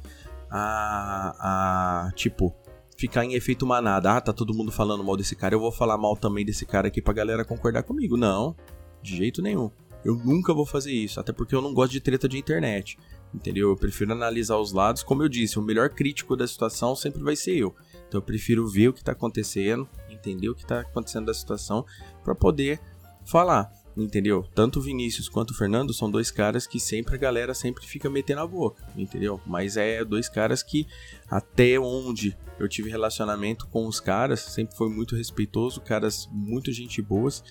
[0.50, 2.54] a, a tipo,
[2.98, 4.12] ficar em efeito manada.
[4.12, 6.88] Ah, tá todo mundo falando mal desse cara, eu vou falar mal também desse cara
[6.88, 8.16] aqui pra galera concordar comigo.
[8.16, 8.54] Não,
[9.02, 9.70] de jeito nenhum.
[10.04, 12.98] Eu nunca vou fazer isso, até porque eu não gosto de treta de internet.
[13.34, 13.70] Entendeu?
[13.70, 15.02] Eu prefiro analisar os lados.
[15.02, 17.74] Como eu disse, o melhor crítico da situação sempre vai ser eu.
[18.06, 21.84] Então eu prefiro ver o que tá acontecendo, entender o que tá acontecendo da situação,
[22.22, 22.78] para poder
[23.24, 24.46] falar, entendeu?
[24.54, 28.10] Tanto o Vinícius quanto o Fernando são dois caras que sempre a galera sempre fica
[28.10, 29.40] metendo a boca, entendeu?
[29.46, 30.86] Mas é dois caras que
[31.30, 37.00] até onde eu tive relacionamento com os caras sempre foi muito respeitoso, caras muito gente
[37.00, 37.42] boas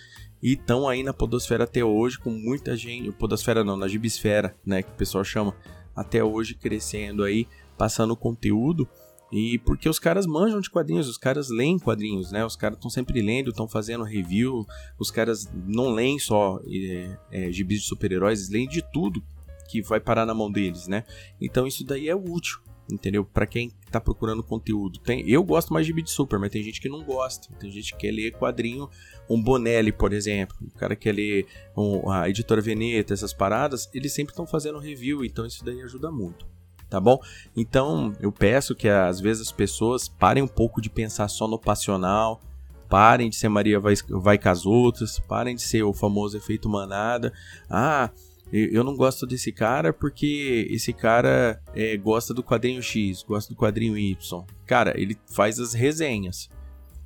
[0.41, 4.81] e estão aí na podosfera até hoje com muita gente, podosfera não, na gibisfera, né,
[4.81, 5.55] que o pessoal chama,
[5.95, 8.87] até hoje crescendo aí, passando conteúdo
[9.31, 12.45] e porque os caras manjam de quadrinhos, os caras leem quadrinhos, né?
[12.45, 14.65] Os caras estão sempre lendo, estão fazendo review,
[14.99, 19.23] os caras não leem só é, é, gibis de super-heróis, leem de tudo
[19.69, 21.05] que vai parar na mão deles, né?
[21.39, 22.59] Então isso daí é útil,
[22.91, 23.23] entendeu?
[23.25, 24.99] Para quem tá procurando conteúdo.
[24.99, 27.53] Tem, eu gosto mais de de super, mas tem gente que não gosta.
[27.59, 28.89] Tem gente que quer ler quadrinho,
[29.29, 30.55] um Bonelli, por exemplo.
[30.61, 35.23] O cara quer ler um, a editora Veneta, essas paradas, eles sempre estão fazendo review,
[35.23, 36.45] então isso daí ajuda muito
[36.89, 37.17] tá bom?
[37.55, 41.57] Então eu peço que às vezes as pessoas parem um pouco de pensar só no
[41.57, 42.41] passional,
[42.89, 46.67] parem de ser Maria vai, vai com as outras, parem de ser o famoso efeito
[46.67, 47.31] manada.
[47.69, 48.09] Ah,
[48.51, 53.57] eu não gosto desse cara porque esse cara é, gosta do quadrinho X, gosta do
[53.57, 54.45] quadrinho Y.
[54.65, 56.49] Cara, ele faz as resenhas.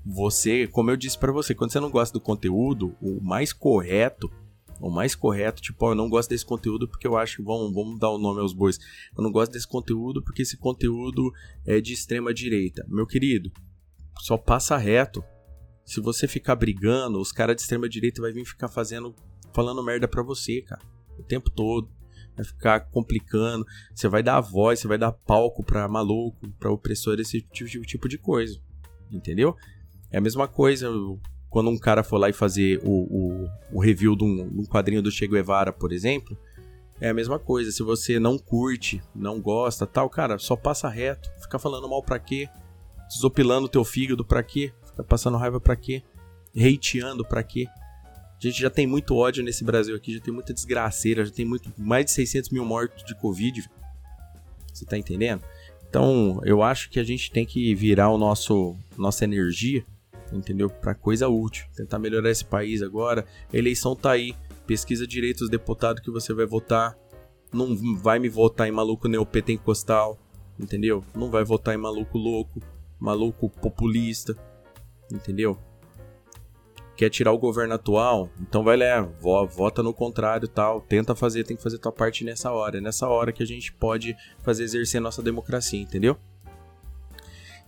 [0.05, 4.29] Você, como eu disse para você, quando você não gosta do conteúdo, o mais correto
[4.79, 8.09] o mais correto, tipo, eu não gosto desse conteúdo porque eu acho que vamos, dar
[8.09, 8.77] o nome aos bois.
[9.17, 11.31] Eu não gosto desse conteúdo porque esse conteúdo
[11.65, 12.85] é de extrema direita.
[12.87, 13.51] Meu querido,
[14.19, 15.23] só passa reto.
[15.85, 19.15] Se você ficar brigando, os caras de extrema direita vai vir ficar fazendo,
[19.53, 20.81] falando merda pra você, cara,
[21.17, 21.89] o tempo todo.
[22.35, 27.17] Vai ficar complicando, você vai dar voz, você vai dar palco pra maluco, pra opressor,
[27.19, 28.59] esse tipo, tipo de coisa.
[29.09, 29.55] Entendeu?
[30.11, 30.89] É a mesma coisa,
[31.49, 34.65] quando um cara for lá e fazer o, o, o review de um, de um,
[34.65, 36.37] quadrinho do Che Guevara, por exemplo,
[36.99, 37.71] é a mesma coisa.
[37.71, 41.29] Se você não curte, não gosta, tal, cara, só passa reto.
[41.41, 42.49] Fica falando mal pra quê?
[43.07, 44.73] Desopilando teu fígado pra quê?
[44.85, 46.03] Fica passando raiva pra quê?
[46.53, 47.67] Hateando pra quê?
[48.37, 51.45] A gente já tem muito ódio nesse Brasil aqui, já tem muita desgraceira, já tem
[51.45, 53.67] muito, mais de 600 mil mortos de Covid.
[54.73, 55.41] Você tá entendendo?
[55.89, 59.85] Então, eu acho que a gente tem que virar o nosso nossa energia
[60.31, 60.69] entendeu?
[60.69, 61.65] Para coisa útil.
[61.75, 63.25] Tentar melhorar esse país agora.
[63.51, 64.35] A eleição tá aí.
[64.65, 66.97] Pesquisa direito os deputados que você vai votar.
[67.53, 70.17] Não vai me votar em maluco neopentecostal,
[70.59, 71.03] entendeu?
[71.15, 72.59] Não vai votar em maluco louco,
[72.99, 74.35] maluco populista,
[75.11, 75.57] entendeu?
[76.95, 78.29] Quer tirar o governo atual?
[78.39, 80.79] Então vai lá, vota no contrário tal.
[80.81, 82.77] Tenta fazer, tem que fazer tua parte nessa hora.
[82.77, 86.17] É nessa hora que a gente pode fazer exercer nossa democracia, entendeu?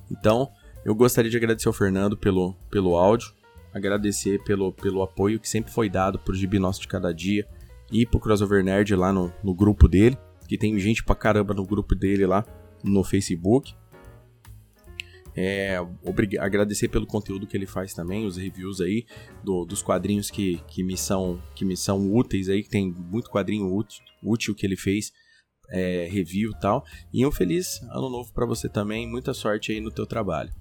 [0.10, 0.50] Então,
[0.86, 3.34] eu gostaria de agradecer ao Fernando pelo, pelo áudio,
[3.74, 7.46] agradecer pelo, pelo apoio que sempre foi dado pro Gibi Nosso de Cada Dia
[7.92, 10.18] e pro Crossover Nerd lá no, no grupo dele,
[10.48, 12.46] que tem gente pra caramba no grupo dele lá
[12.82, 13.76] no Facebook.
[15.40, 15.78] É,
[16.40, 19.06] agradecer pelo conteúdo que ele faz também, os reviews aí
[19.44, 23.30] do, dos quadrinhos que, que, me são, que me são úteis aí, que tem muito
[23.30, 25.14] quadrinho útil, útil que ele fez,
[25.70, 26.84] é, review e tal.
[27.14, 30.52] E um feliz ano novo para você também, muita sorte aí no teu trabalho.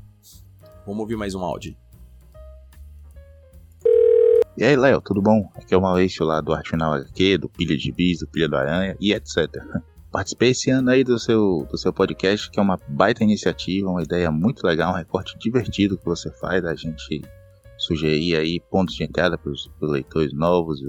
[0.85, 1.75] Vamos ouvir mais um áudio.
[4.59, 5.51] E aí, Léo, tudo bom?
[5.55, 8.49] Aqui é o Maurício lá do Arte Final HQ, do Pilha de Bis, do Pilha
[8.49, 9.49] do Aranha e etc.
[10.11, 14.03] Participei esse ano aí do seu, do seu podcast, que é uma baita iniciativa, uma
[14.03, 17.23] ideia muito legal, um recorte divertido que você faz da gente
[17.77, 20.81] sugerir aí pontos de entrada para os leitores novos,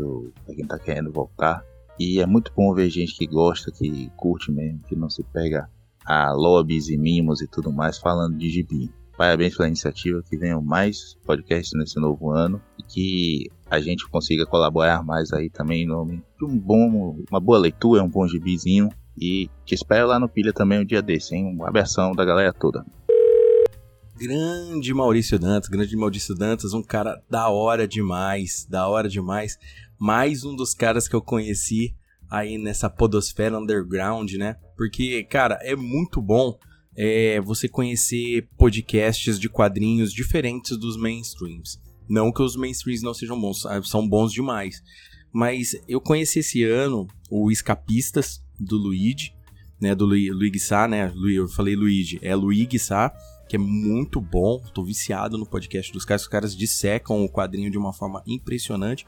[0.46, 1.64] para quem está querendo voltar.
[2.00, 5.70] E é muito bom ver gente que gosta, que curte mesmo, que não se pega
[6.06, 8.90] a lobbies e mimos e tudo mais falando de gibi.
[9.18, 14.46] Parabéns pela iniciativa, que venham mais podcasts nesse novo ano e que a gente consiga
[14.46, 18.90] colaborar mais aí também em nome de um bom, uma boa leitura, um bom gibizinho.
[19.20, 21.46] E te espero lá no Pilha também um dia desse, hein?
[21.46, 22.86] Uma abração da galera toda.
[24.16, 29.58] Grande Maurício Dantas, grande Maurício Dantas, um cara da hora demais, da hora demais.
[30.00, 31.96] mais um dos caras que eu conheci
[32.30, 34.56] aí nessa podosfera underground, né?
[34.76, 36.58] Porque, cara, é muito bom
[36.96, 41.80] é, você conhecer podcasts de quadrinhos diferentes dos mainstreams.
[42.10, 44.82] Não que os mainstreams não sejam bons, ah, são bons demais.
[45.32, 49.34] Mas eu conheci esse ano o Escapistas, do Luigi,
[49.80, 49.94] né?
[49.94, 51.14] Do Luigi Sá, né?
[51.34, 53.14] Eu falei Luigi, é Luigi Sá,
[53.48, 54.62] que é muito bom.
[54.74, 56.24] Tô viciado no podcast dos caras.
[56.24, 59.06] Os caras dissecam o quadrinho de uma forma impressionante.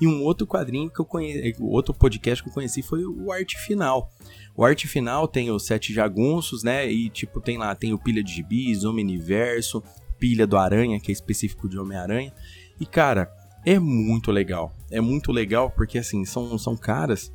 [0.00, 3.58] E um outro quadrinho que eu conheci, outro podcast que eu conheci foi o Arte
[3.58, 4.10] Final.
[4.56, 6.90] O Arte Final tem os Sete Jagunços, né?
[6.90, 9.82] E tipo, tem lá, tem o Pilha de Gibis, Omniverso,
[10.18, 12.32] Pilha do Aranha, que é específico de Homem-Aranha.
[12.80, 13.30] E cara,
[13.64, 14.72] é muito legal.
[14.90, 17.32] É muito legal porque assim, são, são caras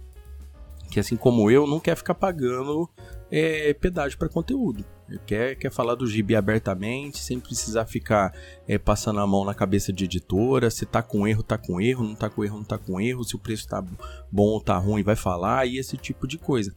[0.89, 2.89] que assim como eu não quer ficar pagando
[3.31, 4.85] é, pedágio para conteúdo.
[5.25, 8.33] Quer, quer falar do gibi abertamente, sem precisar ficar
[8.67, 10.69] é, passando a mão na cabeça de editora.
[10.69, 13.23] Se tá com erro, tá com erro, não tá com erro, não tá com erro.
[13.23, 13.81] Se o preço tá
[14.29, 16.75] bom ou tá ruim, vai falar, e esse tipo de coisa.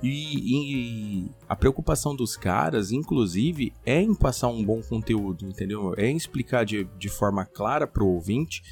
[0.00, 5.94] E, e, a preocupação dos caras, inclusive, é em passar um bom conteúdo, entendeu?
[5.96, 8.62] É em explicar de, de forma clara pro ouvinte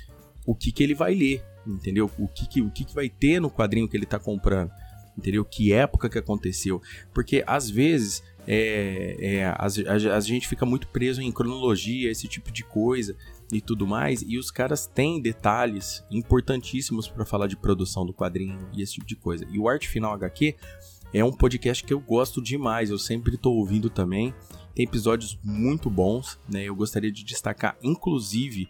[0.47, 2.09] o que, que ele vai ler, entendeu?
[2.17, 4.71] O que, que, o que, que vai ter no quadrinho que ele tá comprando
[5.21, 5.45] entendeu?
[5.45, 6.83] Que época que aconteceu.
[7.13, 12.27] Porque às vezes é, é, a, a, a, gente fica muito preso em cronologia, esse
[12.27, 13.15] tipo de coisa
[13.53, 18.69] e tudo mais, e os caras têm detalhes importantíssimos para falar de produção do quadrinho
[18.73, 19.47] e esse tipo de coisa.
[19.51, 20.57] E o Arte Final HQ
[21.13, 24.33] é um podcast que eu gosto demais, eu sempre estou ouvindo também.
[24.75, 26.65] Tem episódios muito bons, né?
[26.65, 28.69] Eu gostaria de destacar, inclusive,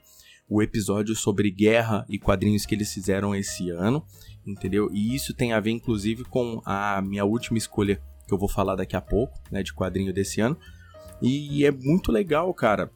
[0.48, 4.04] o episódio sobre guerra e quadrinhos que eles fizeram esse ano
[4.50, 4.90] entendeu?
[4.92, 8.76] E isso tem a ver, inclusive, com a minha última escolha que eu vou falar
[8.76, 10.56] daqui a pouco, né, de quadrinho desse ano.
[11.20, 12.90] E é muito legal, cara,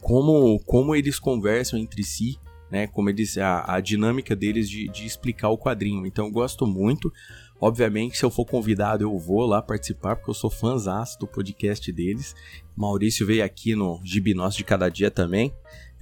[0.00, 2.38] como, como eles conversam entre si,
[2.70, 6.06] né, como eles a, a dinâmica deles de, de explicar o quadrinho.
[6.06, 7.12] Então eu gosto muito.
[7.60, 11.90] Obviamente, se eu for convidado, eu vou lá participar, porque eu sou fãzaço do podcast
[11.92, 12.34] deles.
[12.76, 15.54] Maurício veio aqui no Gibi de Cada Dia também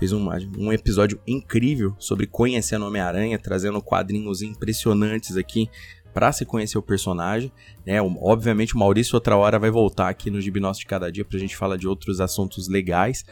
[0.02, 0.28] fez um,
[0.58, 5.70] um episódio incrível sobre conhecendo Homem-Aranha, trazendo quadrinhos impressionantes aqui
[6.12, 7.52] para se conhecer o personagem.
[7.86, 8.02] Né?
[8.02, 11.36] Obviamente o Maurício outra hora vai voltar aqui no Gibi Nosso de Cada Dia para
[11.36, 13.24] a gente falar de outros assuntos legais.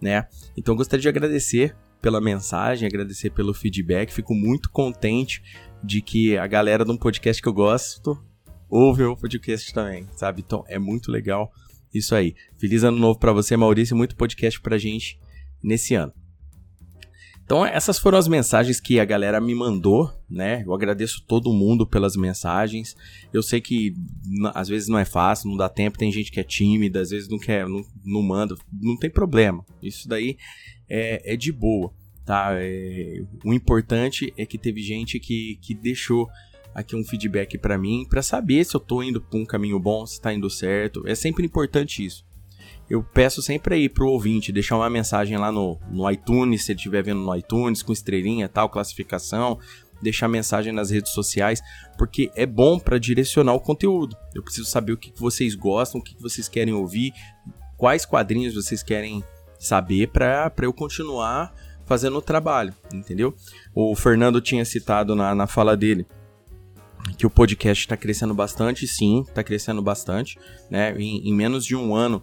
[0.00, 0.28] Né?
[0.56, 4.12] Então gostaria de agradecer pela mensagem, agradecer pelo feedback.
[4.12, 5.42] Fico muito contente
[5.82, 8.16] de que a galera de um podcast que eu gosto
[8.70, 10.40] ouve o podcast também, sabe?
[10.46, 11.50] Então é muito legal
[11.92, 12.36] isso aí.
[12.58, 13.96] Feliz ano novo para você, Maurício.
[13.96, 15.18] Muito podcast pra gente
[15.62, 16.12] nesse ano.
[17.44, 20.62] Então essas foram as mensagens que a galera me mandou, né?
[20.64, 22.96] Eu agradeço todo mundo pelas mensagens.
[23.32, 23.94] Eu sei que
[24.54, 27.28] às vezes não é fácil, não dá tempo, tem gente que é tímida, às vezes
[27.28, 29.64] não quer, não, não manda, não tem problema.
[29.82, 30.38] Isso daí
[30.88, 31.92] é, é de boa,
[32.24, 32.52] tá?
[32.54, 36.28] É, o importante é que teve gente que, que deixou
[36.74, 40.06] aqui um feedback para mim, para saber se eu tô indo por um caminho bom,
[40.06, 41.06] se tá indo certo.
[41.06, 42.24] É sempre importante isso
[42.92, 46.76] eu peço sempre aí pro ouvinte deixar uma mensagem lá no, no iTunes, se ele
[46.76, 49.58] estiver vendo no iTunes, com estrelinha tal, classificação,
[50.02, 51.62] deixar mensagem nas redes sociais,
[51.96, 54.14] porque é bom para direcionar o conteúdo.
[54.34, 57.14] Eu preciso saber o que, vocês gostam, o que, vocês querem ouvir,
[57.78, 59.24] quais quadrinhos vocês querem
[59.58, 61.54] saber para eu continuar
[61.86, 63.34] fazendo o trabalho, entendeu?
[63.74, 66.06] O Fernando tinha citado na, na fala dele
[67.16, 70.38] que o podcast está crescendo bastante, sim, está crescendo bastante,
[70.70, 70.94] né?
[70.98, 72.22] Em, em menos de um ano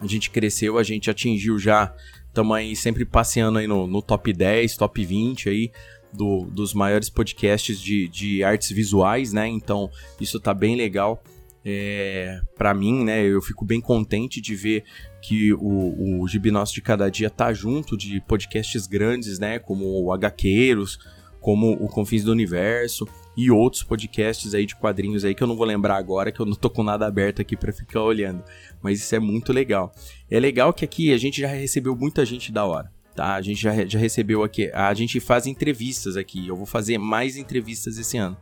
[0.00, 1.94] a gente cresceu, a gente atingiu já,
[2.26, 5.70] estamos aí sempre passeando aí no, no, top 10, top 20 aí
[6.12, 9.48] do, dos maiores podcasts de, de artes visuais, né?
[9.48, 9.90] Então
[10.20, 11.22] isso tá bem legal.
[11.66, 14.84] É, para mim, né, eu fico bem contente de ver
[15.22, 20.98] que o, o de Cada Dia tá junto de podcasts grandes, né, como o HQueiros,
[21.40, 25.56] como o Confins do Universo, e outros podcasts aí de quadrinhos aí que eu não
[25.56, 28.42] vou lembrar agora, que eu não tô com nada aberto aqui para ficar olhando.
[28.82, 29.92] Mas isso é muito legal.
[30.30, 32.92] É legal que aqui a gente já recebeu muita gente da hora.
[33.14, 34.70] Tá, a gente já, já recebeu aqui.
[34.72, 36.48] A gente faz entrevistas aqui.
[36.48, 38.36] Eu vou fazer mais entrevistas esse ano.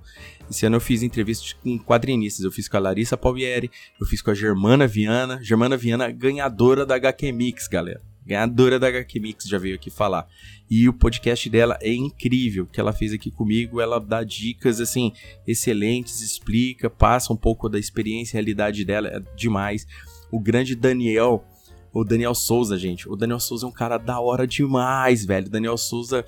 [0.50, 2.44] Esse ano eu fiz entrevistas com quadrinistas.
[2.44, 3.70] Eu fiz com a Larissa Palmieri,
[4.00, 5.38] eu fiz com a Germana Viana.
[5.42, 10.26] Germana Viana, ganhadora da HQ Mix, galera ganhadora da HQ Mix, já veio aqui falar.
[10.70, 15.12] E o podcast dela é incrível, que ela fez aqui comigo, ela dá dicas assim
[15.46, 19.86] excelentes, explica, passa um pouco da experiência e realidade dela, é demais.
[20.30, 21.44] O grande Daniel,
[21.92, 23.06] o Daniel Souza, gente.
[23.06, 25.46] O Daniel Souza é um cara da hora demais, velho.
[25.46, 26.24] O Daniel Souza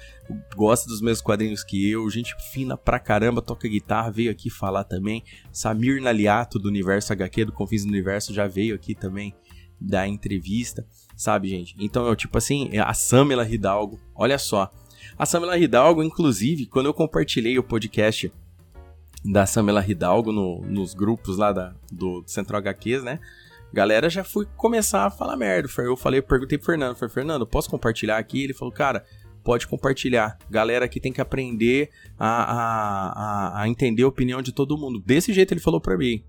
[0.55, 4.85] gosta dos mesmos quadrinhos que eu, gente fina pra caramba, toca guitarra, veio aqui falar
[4.85, 5.25] também.
[5.51, 9.35] Samir Naliato, do Universo HQ, do Confins do Universo, já veio aqui também
[9.81, 11.75] dar entrevista sabe, gente?
[11.79, 14.71] Então, eu, tipo assim, é a Samela Hidalgo, olha só.
[15.19, 18.33] A Samela Hidalgo, inclusive, quando eu compartilhei o podcast
[19.25, 23.21] da Samela Hidalgo no, nos grupos lá da, do Central HQs, né?
[23.73, 25.69] Galera já foi começar a falar merda.
[25.79, 28.45] Eu falei, eu perguntei pro Fernando, falei, Fernando, posso compartilhar aqui?
[28.45, 29.05] Ele falou, cara,
[29.43, 30.39] pode compartilhar.
[30.49, 35.01] Galera aqui tem que aprender a, a, a, a entender a opinião de todo mundo.
[35.01, 36.23] Desse jeito ele falou pra mim.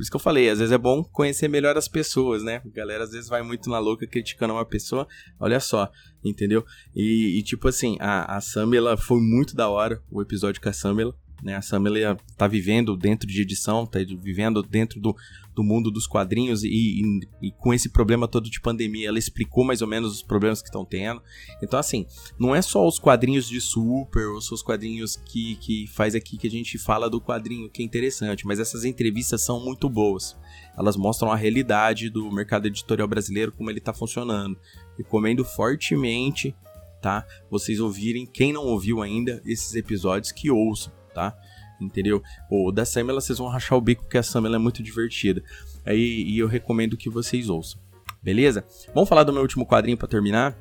[0.00, 2.62] Por isso que eu falei, às vezes é bom conhecer melhor as pessoas, né?
[2.64, 5.06] A galera às vezes vai muito na louca criticando uma pessoa,
[5.38, 5.92] olha só,
[6.24, 6.64] entendeu?
[6.96, 10.72] E, e tipo assim, a, a Samela foi muito da hora, o episódio com a
[10.72, 11.14] Samela.
[11.42, 11.56] Né?
[11.56, 11.82] A Sam
[12.30, 15.16] está vivendo dentro de edição, está vivendo dentro do,
[15.54, 19.64] do mundo dos quadrinhos e, e, e, com esse problema todo de pandemia, ela explicou
[19.64, 21.22] mais ou menos os problemas que estão tendo.
[21.62, 22.06] Então, assim,
[22.38, 26.46] não é só os quadrinhos de super ou os quadrinhos que, que faz aqui que
[26.46, 30.36] a gente fala do quadrinho que é interessante, mas essas entrevistas são muito boas.
[30.76, 34.58] Elas mostram a realidade do mercado editorial brasileiro, como ele está funcionando.
[34.96, 36.54] Recomendo fortemente
[37.00, 37.26] tá?
[37.50, 41.36] Vocês ouvirem, quem não ouviu ainda esses episódios, que ouçam tá?
[41.80, 42.22] Entendeu?
[42.50, 45.42] O da Samela vocês vão rachar o bico porque a Samela é muito divertida.
[45.84, 47.80] Aí e eu recomendo que vocês ouçam.
[48.22, 48.64] Beleza?
[48.94, 50.56] Vamos falar do meu último quadrinho para terminar?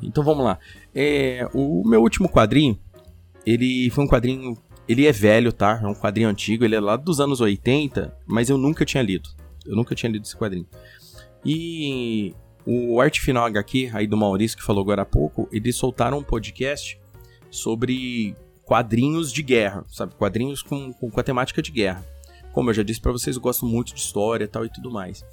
[0.00, 0.58] Então vamos lá.
[0.94, 2.78] É, o meu último quadrinho,
[3.44, 4.56] ele foi um quadrinho.
[4.88, 5.80] Ele é velho, tá?
[5.82, 9.28] É um quadrinho antigo, ele é lá dos anos 80, mas eu nunca tinha lido.
[9.66, 10.66] Eu nunca tinha lido esse quadrinho.
[11.44, 12.32] E
[12.64, 16.22] o Arte Final HQ, aí do Maurício, que falou agora há pouco, eles soltaram um
[16.22, 16.98] podcast
[17.50, 18.34] sobre
[18.68, 20.14] quadrinhos de guerra, sabe?
[20.14, 22.04] Quadrinhos com, com, com a temática de guerra.
[22.52, 25.24] Como eu já disse para vocês, eu gosto muito de história tal e tudo mais.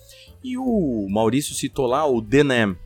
[0.41, 2.77] E o Maurício citou lá o Denam.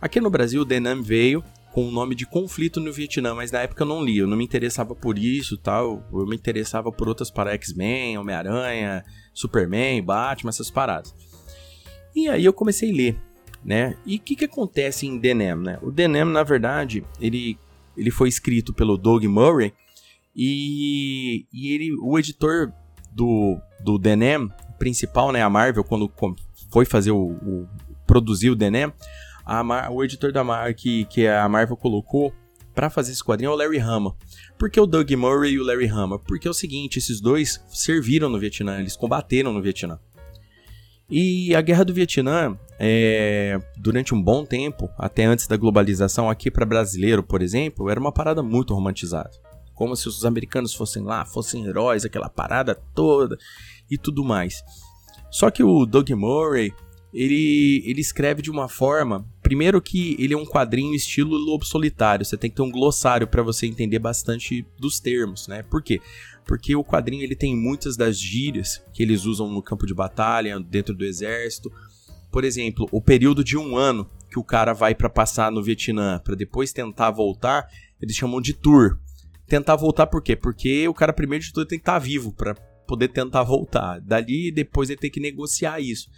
[0.00, 3.60] Aqui no Brasil, o Denam veio com o nome de Conflito no Vietnã, mas na
[3.60, 7.08] época eu não li, eu não me interessava por isso tal, eu me interessava por
[7.08, 11.14] outras para X-Men, Homem-Aranha, Superman, Batman, essas paradas.
[12.14, 13.16] E aí eu comecei a ler,
[13.64, 13.96] né?
[14.04, 15.78] E o que, que acontece em Denem, né?
[15.80, 17.56] O Denem, na verdade, ele,
[17.96, 19.72] ele foi escrito pelo Doug Murray,
[20.34, 22.72] e, e ele, o editor
[23.12, 26.10] do, do Denem, principal, né, a Marvel, quando
[26.70, 27.68] foi fazer o, o
[28.06, 28.92] produzir o Denem,
[29.44, 32.32] a, o editor da Marvel que, que a Marvel colocou
[32.74, 34.16] para fazer esse quadrinho é o Larry Hama.
[34.58, 36.18] Por que o Doug Murray e o Larry Hama?
[36.18, 39.98] Porque é o seguinte, esses dois serviram no Vietnã, eles combateram no Vietnã.
[41.10, 46.50] E a guerra do Vietnã, é, durante um bom tempo, até antes da globalização, aqui
[46.50, 49.30] para brasileiro, por exemplo, era uma parada muito romantizada
[49.74, 53.38] como se os americanos fossem lá, fossem heróis, aquela parada toda
[53.90, 54.62] e tudo mais.
[55.30, 56.72] Só que o Doug Murray,
[57.12, 62.24] ele, ele escreve de uma forma, primeiro que ele é um quadrinho estilo Lobo Solitário,
[62.24, 65.62] você tem que ter um glossário para você entender bastante dos termos, né?
[65.62, 66.00] Por quê?
[66.44, 70.58] Porque o quadrinho ele tem muitas das gírias que eles usam no campo de batalha,
[70.60, 71.72] dentro do exército.
[72.30, 76.18] Por exemplo, o período de um ano que o cara vai para passar no Vietnã
[76.18, 77.68] para depois tentar voltar,
[78.00, 78.98] eles chamam de tour
[79.52, 80.34] tentar voltar por quê?
[80.34, 82.54] Porque o cara, primeiro de tudo, tem que estar tá vivo para
[82.86, 84.00] poder tentar voltar.
[84.00, 86.08] Dali, depois ele tem que negociar isso.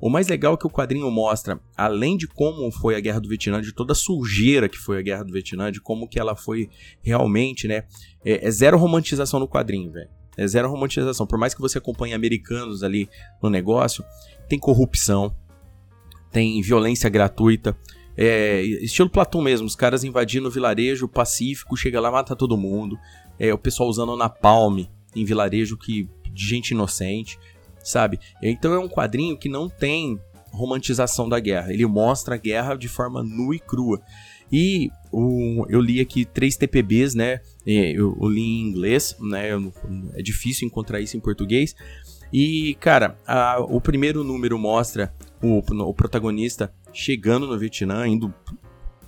[0.00, 3.28] O mais legal é que o quadrinho mostra, além de como foi a Guerra do
[3.28, 6.34] Vietnã, de toda a sujeira que foi a Guerra do Vietnã, de como que ela
[6.34, 6.68] foi
[7.00, 7.84] realmente, né?
[8.24, 10.10] É, é zero romantização no quadrinho, velho.
[10.36, 11.24] É zero romantização.
[11.24, 13.08] Por mais que você acompanhe americanos ali
[13.40, 14.04] no negócio,
[14.48, 15.32] tem corrupção,
[16.32, 17.76] tem violência gratuita,
[18.16, 22.98] é, estilo Platão mesmo, os caras invadindo o vilarejo pacífico, chega lá, mata todo mundo.
[23.38, 24.84] É, o pessoal usando napalm
[25.14, 27.38] em vilarejo que, de gente inocente,
[27.82, 28.18] sabe?
[28.42, 30.20] Então é um quadrinho que não tem
[30.52, 31.72] romantização da guerra.
[31.72, 34.00] Ele mostra a guerra de forma nua e crua.
[34.50, 37.40] E o, eu li aqui três TPBs, né?
[37.66, 39.48] É, eu, eu li em inglês, né?
[40.14, 41.74] é difícil encontrar isso em português.
[42.30, 48.32] E, cara, a, o primeiro número mostra o, o protagonista chegando no Vietnã, indo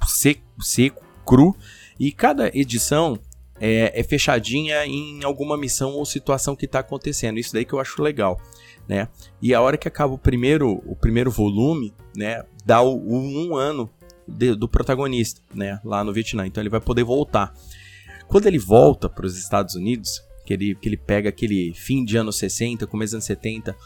[0.07, 1.57] seco, seco, cru,
[1.99, 3.18] e cada edição
[3.61, 7.39] é, é, fechadinha em alguma missão ou situação que está acontecendo.
[7.39, 8.40] Isso daí que eu acho legal,
[8.89, 9.09] né?
[9.40, 13.56] E a hora que acaba o primeiro, o primeiro volume, né, dá o, o um
[13.56, 13.89] ano
[14.27, 16.47] de, do protagonista, né, lá no Vietnã.
[16.47, 17.55] Então ele vai poder voltar.
[18.27, 22.16] Quando ele volta para os Estados Unidos, que ele, que ele pega aquele fim de
[22.16, 23.77] anos 60, começo dos anos 70,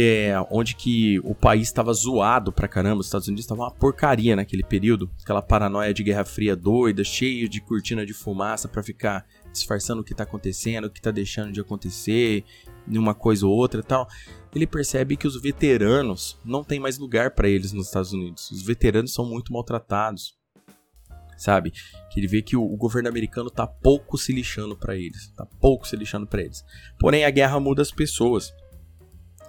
[0.00, 4.34] é, onde que o país estava zoado pra caramba, os Estados Unidos estavam uma porcaria
[4.34, 9.26] naquele período, aquela paranoia de Guerra Fria doida, cheio de cortina de fumaça para ficar
[9.52, 12.44] disfarçando o que tá acontecendo, o que tá deixando de acontecer,
[12.88, 14.08] uma coisa ou outra e tal.
[14.54, 18.50] Ele percebe que os veteranos não tem mais lugar para eles nos Estados Unidos.
[18.50, 20.34] Os veteranos são muito maltratados,
[21.36, 21.72] sabe?
[22.10, 25.46] Que ele vê que o, o governo americano tá pouco se lixando para eles, tá
[25.60, 26.64] pouco se lixando para eles.
[26.98, 28.52] Porém a guerra muda as pessoas.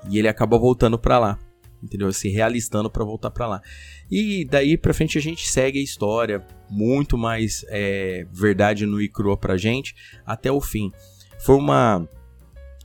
[0.09, 1.39] E ele acaba voltando para lá,
[1.81, 2.11] entendeu?
[2.11, 3.61] Se realistando para voltar para lá.
[4.09, 9.07] E daí pra frente a gente segue a história, muito mais é, verdade no e
[9.07, 10.91] crua pra gente, até o fim.
[11.39, 12.07] Foi uma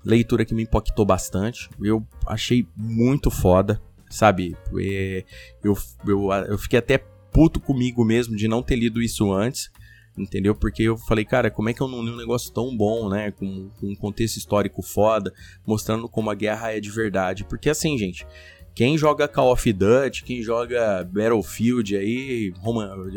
[0.05, 3.81] leitura que me impactou bastante, eu achei muito foda,
[4.11, 4.57] sabe?
[4.81, 5.24] É,
[5.62, 5.77] eu,
[6.07, 6.99] eu, eu fiquei até
[7.32, 9.70] puto comigo mesmo de não ter lido isso antes,
[10.19, 10.55] entendeu?
[10.55, 13.31] Porque eu falei, cara, como é que eu não li um negócio tão bom, né?
[13.31, 15.32] Com, com um contexto histórico foda,
[15.66, 17.45] mostrando como a guerra é de verdade.
[17.45, 18.27] Porque assim, gente,
[18.74, 22.53] quem joga Call of Duty, quem joga Battlefield aí,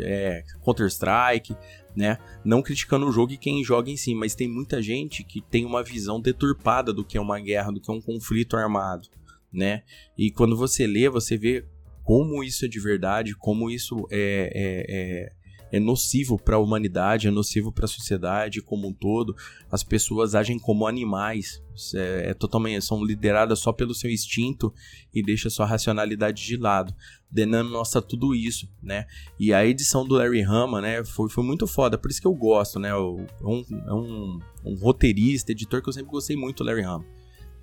[0.00, 1.56] é, Counter-Strike,
[1.94, 2.18] né?
[2.44, 5.64] Não criticando o jogo e quem joga em si, mas tem muita gente que tem
[5.64, 9.08] uma visão deturpada do que é uma guerra, do que é um conflito armado,
[9.52, 9.82] né?
[10.18, 11.64] E quando você lê, você vê
[12.02, 15.32] como isso é de verdade, como isso é, é, é
[15.72, 19.34] é nocivo para a humanidade, é nocivo para a sociedade como um todo.
[19.70, 21.62] As pessoas agem como animais,
[21.94, 24.72] é, é, totalmente são lideradas só pelo seu instinto
[25.14, 26.94] e deixa sua racionalidade de lado.
[27.30, 29.06] Denan mostra tudo isso, né?
[29.40, 32.34] E a edição do Larry Hama, né, foi, foi muito foda, por isso que eu
[32.34, 32.90] gosto, né?
[32.90, 37.06] É um, é um, um roteirista, editor que eu sempre gostei muito do Larry Hama.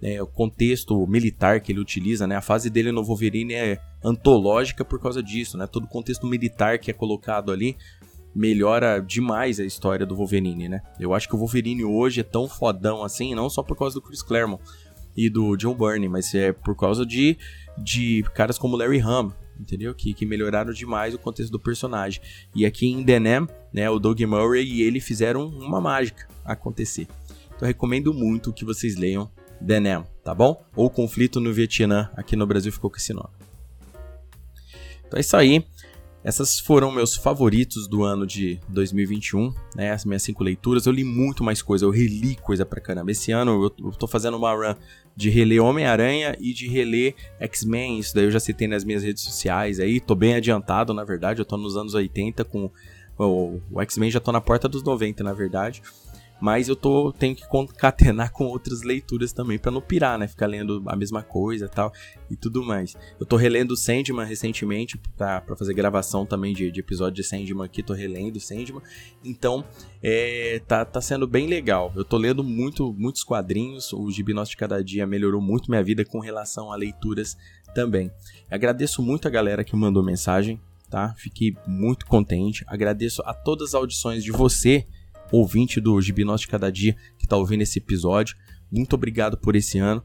[0.01, 2.37] É, o contexto militar que ele utiliza, né?
[2.37, 5.67] A fase dele no Wolverine é antológica por causa disso, né?
[5.67, 7.75] Todo o contexto militar que é colocado ali
[8.33, 10.81] melhora demais a história do Wolverine, né?
[10.99, 14.01] Eu acho que o Wolverine hoje é tão fodão assim, não só por causa do
[14.01, 14.63] Chris Claremont
[15.15, 17.37] e do John Byrne, mas é por causa de,
[17.77, 19.93] de caras como Larry Hamm, entendeu?
[19.93, 22.21] Que, que melhoraram demais o contexto do personagem.
[22.55, 27.07] E aqui em Denem, né, o Doug Murray e ele fizeram uma mágica acontecer.
[27.55, 29.29] Então recomendo muito que vocês leiam
[29.59, 30.63] Denem, tá bom?
[30.75, 33.29] Ou Conflito no Vietnã, aqui no Brasil ficou com esse nome.
[35.05, 35.65] Então é isso aí.
[36.29, 39.89] Essas foram meus favoritos do ano de 2021, né?
[39.89, 40.85] As minhas cinco leituras.
[40.85, 43.09] Eu li muito mais coisa, eu reli coisa pra caramba.
[43.09, 44.75] Esse ano eu, eu tô fazendo uma run
[45.15, 47.97] de reler Homem-Aranha e de reler X-Men.
[47.97, 49.99] Isso daí eu já citei nas minhas redes sociais aí.
[49.99, 51.41] Tô bem adiantado, na verdade.
[51.41, 52.69] Eu tô nos anos 80 com.
[53.17, 55.81] O, o X-Men já tô na porta dos 90, na verdade.
[56.39, 60.27] Mas eu tô tenho que concatenar com outras leituras também para não pirar, né?
[60.27, 61.91] Ficar lendo a mesma coisa, tal
[62.29, 62.95] e tudo mais.
[63.19, 67.83] Eu tô relendo Sandman recentemente para fazer gravação também de, de, episódio de Sandman aqui,
[67.83, 68.81] tô relendo Sandman.
[69.23, 69.65] Então,
[70.01, 71.91] é, tá, tá sendo bem legal.
[71.95, 76.05] Eu tô lendo muito muitos quadrinhos, o Gibi de Cada Dia melhorou muito minha vida
[76.05, 77.35] com relação a leituras
[77.73, 78.11] também.
[78.49, 80.59] Agradeço muito a galera que mandou mensagem,
[80.89, 81.13] tá?
[81.17, 82.63] Fiquei muito contente.
[82.67, 84.87] Agradeço a todas as audições de você
[85.31, 88.35] ouvinte do Gibi Nosso de Cada Dia que está ouvindo esse episódio.
[88.71, 90.03] Muito obrigado por esse ano.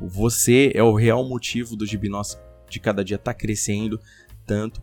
[0.00, 2.38] Você é o real motivo do Gibi Nosso
[2.68, 4.00] de Cada Dia estar tá crescendo
[4.46, 4.82] tanto.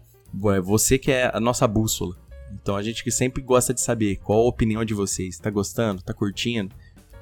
[0.55, 2.15] É você que é a nossa bússola.
[2.53, 5.37] Então a gente que sempre gosta de saber qual a opinião de vocês.
[5.37, 6.01] Tá gostando?
[6.01, 6.73] Tá curtindo?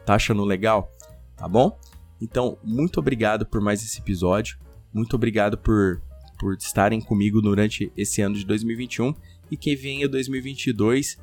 [0.05, 0.91] Tá achando legal?
[1.35, 1.79] Tá bom?
[2.21, 4.57] Então, muito obrigado por mais esse episódio.
[4.93, 6.01] Muito obrigado por,
[6.37, 9.13] por estarem comigo durante esse ano de 2021
[9.49, 11.17] e que venha 2022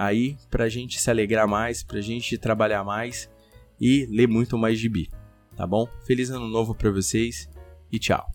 [0.00, 3.28] aí pra gente se alegrar mais, pra gente trabalhar mais
[3.78, 5.10] e ler muito mais gibi,
[5.54, 5.86] tá bom?
[6.06, 7.46] Feliz ano novo para vocês
[7.92, 8.26] e tchau.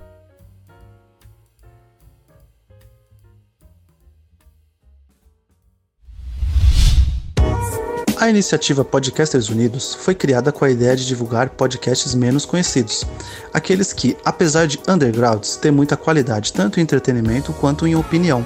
[8.17, 13.03] A iniciativa Podcasters Unidos foi criada com a ideia de divulgar podcasts menos conhecidos,
[13.51, 18.45] aqueles que, apesar de undergrounds, têm muita qualidade tanto em entretenimento quanto em opinião